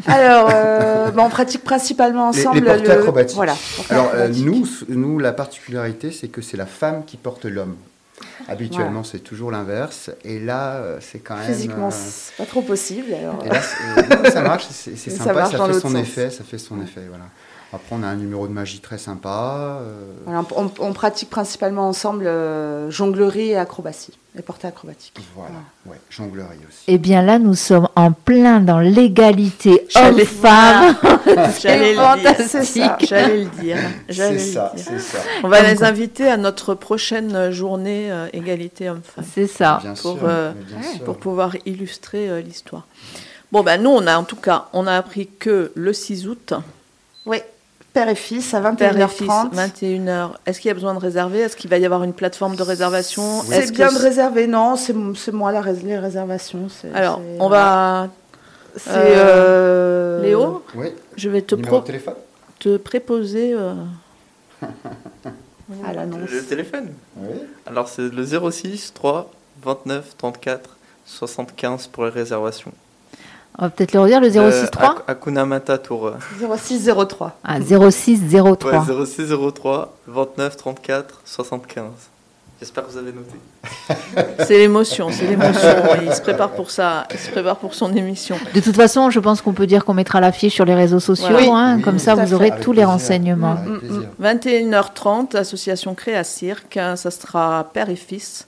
Alors, 0.07 0.49
euh, 0.55 1.11
bah, 1.15 1.23
on 1.27 1.29
pratique 1.29 1.65
principalement 1.65 2.31
Les- 2.31 2.39
ensemble 2.41 2.61
les 2.61 2.63
portées 2.65 2.83
le... 2.87 2.93
acrobatiques. 2.93 3.37
Voilà. 3.37 3.55
Alors, 3.91 4.11
euh, 4.15 4.27
acrobatiques. 4.29 4.45
nous, 4.47 4.67
nous, 4.89 5.19
la 5.19 5.33
particularité, 5.33 6.13
c'est 6.13 6.29
que 6.29 6.41
c'est 6.41 6.57
la 6.57 6.67
femme 6.67 7.03
qui 7.05 7.17
porte 7.17 7.45
l'homme. 7.47 7.75
Habituellement, 8.49 9.05
c'est 9.05 9.21
toujours 9.21 9.51
l'inverse. 9.51 10.11
Et 10.25 10.39
là, 10.39 10.77
euh, 10.77 10.99
c'est 11.01 11.21
quand 11.21 11.37
même. 11.37 11.47
Physiquement, 11.47 11.89
euh, 11.89 11.93
c'est 11.93 12.37
pas 12.37 12.47
trop 12.47 12.63
possible. 12.63 13.13
Alors, 13.15 13.45
et 13.45 13.49
là, 13.49 13.61
euh, 13.99 14.23
non, 14.23 14.31
ça 14.31 14.43
marche, 14.43 14.67
c'est 14.71 14.97
Ça 14.97 15.11
sympa, 15.11 15.47
ça, 15.47 15.67
fait 15.67 15.73
son 15.75 15.91
sens. 15.91 15.95
effet, 15.95 16.31
ça 16.31 16.45
fait 16.45 16.59
son 16.59 16.81
effet, 16.83 17.03
voilà. 17.09 17.25
Après, 17.75 17.87
on 17.97 18.03
a 18.03 18.07
un 18.07 18.17
numéro 18.17 18.47
de 18.47 18.53
magie 18.53 18.81
très 18.81 18.99
sympa. 18.99 19.79
euh, 19.81 20.13
Voilà, 20.27 20.45
on, 20.57 20.71
on 20.79 20.93
pratique 20.93 21.31
principalement 21.31 21.89
ensemble 21.89 22.27
euh, 22.27 22.91
jonglerie 22.91 23.51
et 23.51 23.57
acrobatie, 23.57 24.13
et 24.39 24.43
portée 24.43 24.67
acrobatique. 24.69 25.15
Voilà, 25.35 25.55
ouais, 25.87 25.99
jonglerie 26.11 26.59
aussi. 26.69 26.85
Eh 26.87 26.99
bien 26.99 27.23
là, 27.23 27.39
nous 27.39 27.55
sommes 27.55 27.89
en 27.97 28.13
plein 28.13 28.61
dans 28.61 28.81
l'égalité 28.81 29.87
homme-femme. 29.95 30.97
J'allais 31.61 31.95
le 31.95 31.95
dire. 31.95 32.37
fantastique. 32.37 32.91
J'allais 33.09 33.39
le 33.45 33.63
dire. 33.63 33.79
J'allais 34.09 34.39
C'est 34.39 34.53
ça, 34.53 34.73
c'est 34.77 35.01
ça. 35.01 35.19
On 35.43 35.49
va 35.49 35.63
les 35.63 35.83
inviter 35.83 36.29
à 36.29 36.37
notre 36.37 36.75
prochaine 36.75 37.51
journée 37.53 38.13
euh, 38.13 38.29
égalité 38.35 38.91
homme-femme 38.91 39.25
C'est 39.35 39.47
ça. 39.47 39.79
Bien 39.83 39.95
pour, 39.95 40.19
sûr, 40.19 40.29
euh, 40.29 40.53
pour 41.07 41.17
pouvoir 41.17 41.57
illustrer 41.65 42.29
euh, 42.29 42.41
l'histoire. 42.43 42.87
Bon, 43.51 43.63
ben 43.63 43.81
nous, 43.83 43.91
on 43.91 44.07
a 44.07 44.17
en 44.19 44.25
tout 44.25 44.37
cas, 44.37 44.67
on 44.75 44.87
a 44.87 44.95
appris 44.97 45.27
que 45.39 45.73
le 45.75 45.93
6 45.95 46.27
août, 46.29 46.53
Oui, 47.27 47.39
père 47.93 48.09
et 48.09 48.15
fils 48.15 48.55
à 48.55 48.61
père 48.73 48.97
et 48.97 49.09
fils, 49.09 49.27
21h30. 49.29 49.55
21h. 49.55 50.31
Est-ce 50.47 50.61
qu'il 50.61 50.69
y 50.69 50.71
a 50.71 50.75
besoin 50.75 50.95
de 50.95 50.99
réserver? 50.99 51.41
Est-ce 51.41 51.57
qu'il 51.57 51.69
va 51.71 51.79
y 51.79 51.85
avoir 51.85 52.03
une 52.05 52.13
plateforme 52.13 52.57
de 52.57 52.63
réservation? 52.63 53.43
C'est 53.43 53.71
bien 53.73 53.89
que 53.89 53.95
de 53.95 53.99
réserver, 53.99 54.47
non, 54.47 54.77
c'est 54.77 55.33
moi 55.33 55.53
la 55.53 55.61
rés- 55.61 55.83
les 55.85 55.99
réservations. 55.99 56.69
Alors, 56.95 57.21
on 57.39 57.49
va. 57.49 58.09
C'est 58.77 58.91
Euh, 58.91 60.19
euh, 60.19 60.23
Léo, 60.23 60.65
Oui, 60.75 60.89
je 61.17 61.29
vais 61.29 61.43
te, 61.43 61.55
pro- 61.55 61.85
te 62.59 62.77
préposer. 62.79 63.53
euh, 63.55 63.75
à 65.87 65.93
l'annonce. 65.93 66.31
Le 66.31 66.43
téléphone? 66.45 66.89
Oui. 67.17 67.37
Alors 67.67 67.89
c'est 67.89 68.09
le 68.09 68.25
06 68.51 68.93
3 68.95 69.31
29 69.63 70.17
34 70.17 70.77
75 71.05 71.87
pour 71.89 72.05
les 72.05 72.11
réservations. 72.11 72.73
On 73.59 73.65
va 73.65 73.71
peut-être 73.71 73.93
le 73.93 74.01
redire, 74.01 74.21
le 74.21 74.31
063 74.31 74.83
Euh, 74.83 74.89
Ak- 74.89 75.03
Hakuna 75.09 75.45
Matata 75.45 75.79
Tour. 75.79 76.07
euh, 76.07 76.13
0603. 76.41 77.37
Ah, 77.45 77.61
0603. 77.61 78.73
Ouais, 78.73 79.07
06 79.07 79.31
03 79.55 79.95
29 80.07 80.57
34 80.57 81.21
75. 81.25 81.85
J'espère 82.59 82.87
que 82.87 82.93
vous 82.93 82.99
avez 82.99 83.13
noté. 83.13 83.35
C'est 84.47 84.59
l'émotion, 84.59 85.09
c'est 85.11 85.27
l'émotion. 85.27 85.69
Il 86.05 86.13
se 86.15 86.21
prépare 86.21 86.51
pour 86.51 86.71
ça, 86.71 87.07
il 87.13 87.19
se 87.19 87.29
prépare 87.31 87.57
pour 87.57 87.75
son 87.75 87.93
émission. 87.95 88.37
De 88.55 88.61
toute 88.61 88.77
façon, 88.77 89.11
je 89.11 89.19
pense 89.19 89.43
qu'on 89.43 89.53
peut 89.53 89.67
dire 89.67 89.85
qu'on 89.85 89.95
mettra 89.95 90.21
l'affiche 90.21 90.55
sur 90.55 90.65
les 90.65 90.75
réseaux 90.77 91.01
sociaux. 91.01 91.27
Voilà. 91.29 91.53
hein, 91.53 91.77
Oui, 91.79 91.83
comme 91.83 91.99
ça, 91.99 92.15
vous 92.15 92.33
aurez 92.35 92.53
tous 92.61 92.73
les 92.73 92.85
renseignements. 92.85 93.57
Avec 93.57 93.81
plaisir. 93.81 94.09
21h30, 94.21 95.35
association 95.37 95.95
Créa 95.97 96.23
Cirque, 96.25 96.79
ça 96.95 97.11
sera 97.11 97.69
père 97.73 97.91
et 97.91 97.97
fils. 97.97 98.47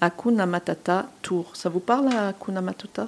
Hakuna 0.00 0.44
Matata 0.44 1.06
Tour. 1.22 1.46
Ça 1.54 1.70
vous 1.70 1.80
parle, 1.80 2.08
Hakuna 2.28 2.60
Matata 2.60 3.06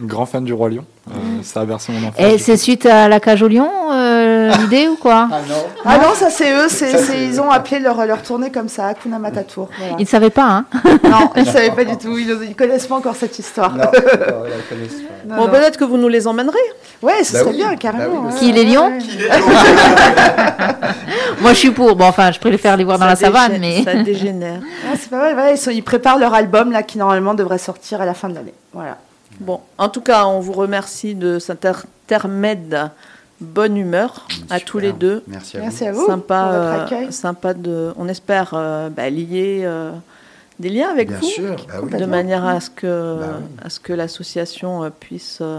Grand 0.00 0.26
fan 0.26 0.42
du 0.44 0.52
Roi 0.52 0.70
Lion. 0.70 0.84
Euh, 1.08 1.12
ça 1.42 1.60
a 1.60 1.64
bercé 1.66 1.92
mon 1.92 2.08
enfance. 2.08 2.18
Et 2.20 2.38
c'est 2.38 2.56
suite 2.56 2.84
à 2.86 3.08
la 3.08 3.20
cage 3.20 3.42
au 3.42 3.48
lion, 3.48 3.68
euh, 3.92 4.50
l'idée 4.62 4.88
ou 4.88 4.96
quoi 4.96 5.28
Ah 5.30 5.40
non 5.48 5.54
Ah 5.84 5.98
non, 5.98 6.14
ça 6.14 6.30
c'est 6.30 6.50
eux, 6.52 6.66
c'est 6.68 6.90
Ça, 6.90 6.98
c'est- 6.98 7.04
c'est- 7.04 7.24
ils 7.26 7.40
ont 7.40 7.50
appelé 7.50 7.78
leur, 7.78 8.04
leur 8.06 8.22
tournée 8.22 8.50
comme 8.50 8.68
ça, 8.68 8.88
Hakuna 8.88 9.18
Matatour. 9.20 9.68
Voilà. 9.78 9.94
Ils 9.98 10.02
ne 10.02 10.06
savaient 10.08 10.30
pas, 10.30 10.46
hein 10.46 10.64
Non, 11.04 11.30
ils 11.36 11.42
ne 11.44 11.48
savaient 11.48 11.70
pas 11.70 11.84
du 11.84 11.96
tout, 11.98 12.16
ils 12.18 12.26
ne 12.26 12.54
connaissent 12.54 12.86
pas 12.88 12.96
encore 12.96 13.14
cette 13.14 13.38
histoire. 13.38 13.70
Non, 13.76 13.84
non, 13.84 13.90
ils 13.92 14.00
la 14.00 14.62
connaissent 14.68 14.94
pas. 14.94 15.28
Non, 15.28 15.36
Bon, 15.36 15.44
non. 15.46 15.50
peut-être 15.52 15.76
que 15.78 15.84
vous 15.84 15.96
nous 15.98 16.08
les 16.08 16.26
emmènerez. 16.26 16.56
Ouais, 17.02 17.22
ce 17.22 17.34
Bah 17.34 17.38
serait 17.40 17.50
oui, 17.50 17.56
bien, 17.58 17.68
bah 17.70 17.76
carrément. 17.76 18.28
Qui, 18.38 18.50
les 18.52 18.64
lions. 18.64 18.90
Moi, 21.40 21.52
je 21.52 21.58
suis 21.58 21.70
pour. 21.70 21.94
Bon, 21.96 22.06
enfin, 22.06 22.32
je 22.32 22.38
préfère 22.40 22.76
les 22.76 22.84
voir 22.84 22.98
dans 22.98 23.04
Ça 23.04 23.10
la 23.10 23.16
savane, 23.16 23.58
mais. 23.60 23.84
Ça 23.84 23.94
dégénère. 24.02 24.60
Ah, 24.90 24.94
c'est 24.98 25.10
pas 25.10 25.18
mal, 25.18 25.36
ouais, 25.36 25.54
ils, 25.54 25.58
sont- 25.58 25.70
ils 25.70 25.82
préparent 25.82 26.18
leur 26.18 26.32
album 26.34 26.72
là, 26.72 26.82
qui 26.82 26.98
normalement 26.98 27.34
devrait 27.34 27.58
sortir 27.58 28.00
à 28.00 28.06
la 28.06 28.14
fin 28.14 28.28
de 28.28 28.34
l'année. 28.34 28.54
Voilà. 28.72 28.96
Bon, 29.40 29.60
en 29.78 29.88
tout 29.88 30.00
cas, 30.00 30.26
on 30.26 30.40
vous 30.40 30.52
remercie 30.52 31.14
de 31.14 31.38
cet 31.38 31.64
intermède 31.66 32.90
bonne 33.40 33.76
humeur 33.76 34.26
à 34.48 34.58
Super. 34.58 34.64
tous 34.64 34.78
les 34.78 34.92
deux. 34.92 35.22
Merci 35.26 35.56
à 35.56 35.60
Merci 35.60 35.82
vous. 35.84 35.88
à 35.88 35.92
vous 35.92 36.06
sympa, 36.06 36.42
pour 36.42 36.52
votre 36.52 36.64
euh, 36.64 36.84
accueil. 36.84 37.12
sympa 37.12 37.52
de, 37.54 37.92
on 37.96 38.08
espère 38.08 38.50
euh, 38.54 38.88
bah, 38.90 39.10
lier 39.10 39.62
euh, 39.64 39.90
des 40.60 40.68
liens 40.70 40.88
avec 40.90 41.08
Bien 41.08 41.18
vous, 41.18 41.26
sûr, 41.26 41.56
bah 41.68 41.74
oui. 41.82 41.98
de 41.98 42.06
manière 42.06 42.44
à 42.46 42.60
ce 42.60 42.70
que, 42.70 43.18
Bah 43.18 43.26
oui. 43.40 43.44
à 43.64 43.70
ce 43.70 43.80
que 43.80 43.92
l'association 43.92 44.84
euh, 44.84 44.90
puisse 44.90 45.38
euh, 45.40 45.58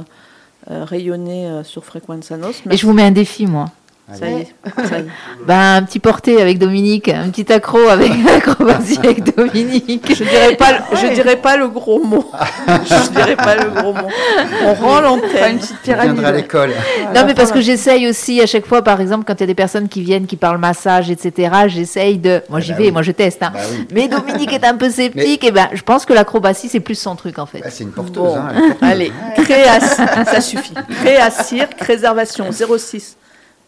euh, 0.71 0.83
rayonner 0.85 1.47
euh, 1.47 1.63
sur 1.63 1.83
Frequenza 1.83 2.38
Nos. 2.38 2.51
Et 2.71 2.77
je 2.77 2.85
vous 2.88 2.93
mets 2.93 3.03
un 3.03 3.11
défi, 3.11 3.45
moi. 3.45 3.65
Ça 4.13 4.28
y 4.30 4.34
est, 4.41 4.54
ça 4.88 4.98
y 5.00 5.02
est. 5.02 5.06
Ben, 5.48 5.78
un 5.78 5.84
petit 5.84 5.98
porté 6.00 6.39
avec 6.41 6.60
Dominique, 6.60 7.10
un 7.10 7.30
petit 7.30 7.52
accro 7.52 7.80
avec 7.89 8.12
l'acrobatie 8.26 9.00
avec 9.00 9.36
Dominique. 9.36 10.06
Je 10.15 10.24
dirais 10.24 10.56
pas, 10.56 10.74
le- 10.74 10.98
je 10.98 11.13
dirais 11.13 11.36
pas 11.38 11.58
le 11.58 11.68
gros 11.70 12.04
mot. 12.04 12.30
je 12.68 13.10
dirais 13.12 13.36
pas 13.36 13.56
le 13.56 13.70
gros 13.72 13.94
mot. 13.94 14.08
On 14.63 14.74
rend 14.76 14.98
Enfin, 14.98 14.98
une 15.00 15.04
l'antenne. 15.06 15.60
petite 15.60 15.89
à 16.24 16.32
l'école. 16.32 16.70
Non, 17.15 17.24
mais 17.26 17.34
parce 17.34 17.52
que 17.52 17.62
j'essaye 17.62 18.08
aussi 18.08 18.39
à 18.41 18.46
chaque 18.46 18.65
fois, 18.68 18.84
par 18.84 19.02
exemple, 19.02 19.24
quand 19.28 19.34
il 19.36 19.39
y 19.41 19.44
a 19.44 19.48
des 19.48 19.56
personnes 19.56 19.88
qui 19.89 20.02
viennent, 20.02 20.28
qui 20.28 20.36
parlent 20.38 20.60
massage, 20.60 21.10
etc., 21.10 21.52
j'essaye 21.68 22.18
de. 22.20 22.41
Moi, 22.50 22.60
j'y 22.60 22.72
bah 22.74 22.78
vais, 22.78 22.86
oui. 22.86 22.91
moi, 22.91 23.02
je 23.02 23.12
teste. 23.12 23.41
hein. 23.41 23.52
Bah 23.54 23.60
oui. 23.72 23.88
Mais 23.91 24.08
Dominique 24.08 24.54
est 24.54 24.65
un 24.65 24.76
peu 24.76 24.89
sceptique, 24.89 25.44
et 25.44 25.52
ben, 25.52 25.68
je 25.74 25.82
pense 25.82 26.06
que 26.06 26.13
l'acrobatie, 26.13 26.70
c'est 26.70 26.80
plus 26.80 26.96
son 27.00 27.15
truc, 27.15 27.39
en 27.39 27.46
fait. 27.48 27.60
Bah, 27.60 27.70
c'est 27.72 27.84
une 27.84 27.91
porteuse. 27.91 28.13
Bon, 28.15 28.36
hein, 28.36 28.54
porteuse. 28.70 28.78
allez, 28.89 29.12
créa, 29.36 29.80
ça 29.80 30.41
suffit. 30.41 30.74
Créa 31.04 31.30
Cirque, 31.32 31.82
réservation 31.82 32.46
06 32.52 33.18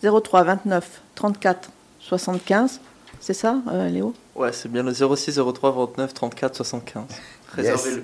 03 0.03 0.43
29 0.43 1.01
34 1.15 1.69
75. 1.99 2.79
C'est 3.19 3.33
ça, 3.33 3.57
euh, 3.71 3.89
Léo? 3.89 4.13
Ouais, 4.35 4.51
c'est 4.53 4.71
bien 4.71 4.83
le 4.83 4.93
06 4.93 5.39
03 5.53 5.71
29 5.71 6.13
34 6.13 6.55
75. 6.55 7.03
Réservez-le. 7.55 8.03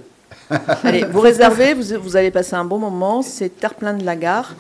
Allez, 0.84 1.04
vous 1.06 1.20
réservez, 1.20 1.74
vous, 1.74 2.00
vous 2.02 2.16
allez 2.18 2.32
passer 2.32 2.56
un 2.56 2.66
bon 2.66 2.80
moment. 2.80 3.22
C'est 3.22 3.50
terre-plein 3.50 3.94
de 3.94 4.04
la 4.04 4.16
gare. 4.16 4.56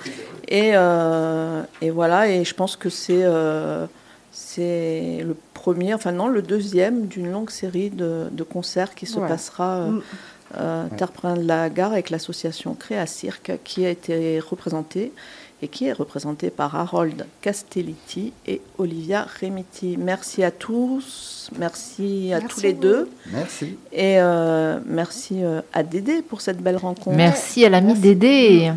Et, 0.47 0.71
euh, 0.75 1.63
et 1.81 1.89
voilà, 1.89 2.29
et 2.29 2.43
je 2.45 2.53
pense 2.53 2.75
que 2.75 2.89
c'est 2.89 3.23
euh, 3.23 3.85
c'est 4.31 5.23
le 5.25 5.35
premier, 5.53 5.93
enfin 5.93 6.11
non, 6.11 6.27
le 6.27 6.41
deuxième 6.41 7.07
d'une 7.07 7.31
longue 7.31 7.49
série 7.49 7.89
de, 7.89 8.27
de 8.31 8.43
concerts 8.43 8.93
qui 8.95 9.05
se 9.05 9.19
Ouais. 9.19 9.27
passera 9.27 9.75
euh, 9.77 9.87
Mm. 9.89 10.01
euh, 10.59 10.85
terre-plein 10.97 11.35
de 11.35 11.47
la 11.47 11.69
gare 11.69 11.91
avec 11.93 12.09
l'association 12.11 12.75
Créa 12.75 13.05
Cirque 13.07 13.51
qui 13.63 13.85
a 13.85 13.89
été 13.89 14.39
représentée 14.39 15.11
et 15.63 15.69
qui 15.69 15.85
est 15.87 15.93
représentée 15.93 16.49
par 16.49 16.75
Harold 16.75 17.25
Castellitti 17.41 18.33
et 18.45 18.59
Olivia 18.77 19.25
Remiti. 19.39 19.95
Merci 19.97 20.43
à 20.43 20.51
tous, 20.51 21.49
merci 21.57 22.33
à 22.33 22.39
Merci 22.41 22.53
tous 22.53 22.61
les 22.61 22.73
vous. 22.73 22.81
deux. 22.81 23.09
Merci. 23.31 23.77
Et 23.93 24.19
euh, 24.19 24.81
merci 24.85 25.41
euh, 25.41 25.61
à 25.71 25.83
Dédé 25.83 26.21
pour 26.21 26.41
cette 26.41 26.57
belle 26.61 26.75
rencontre. 26.75 27.15
Merci 27.15 27.63
à 27.63 27.69
l'ami. 27.69 27.93
Dédé. 27.93 28.71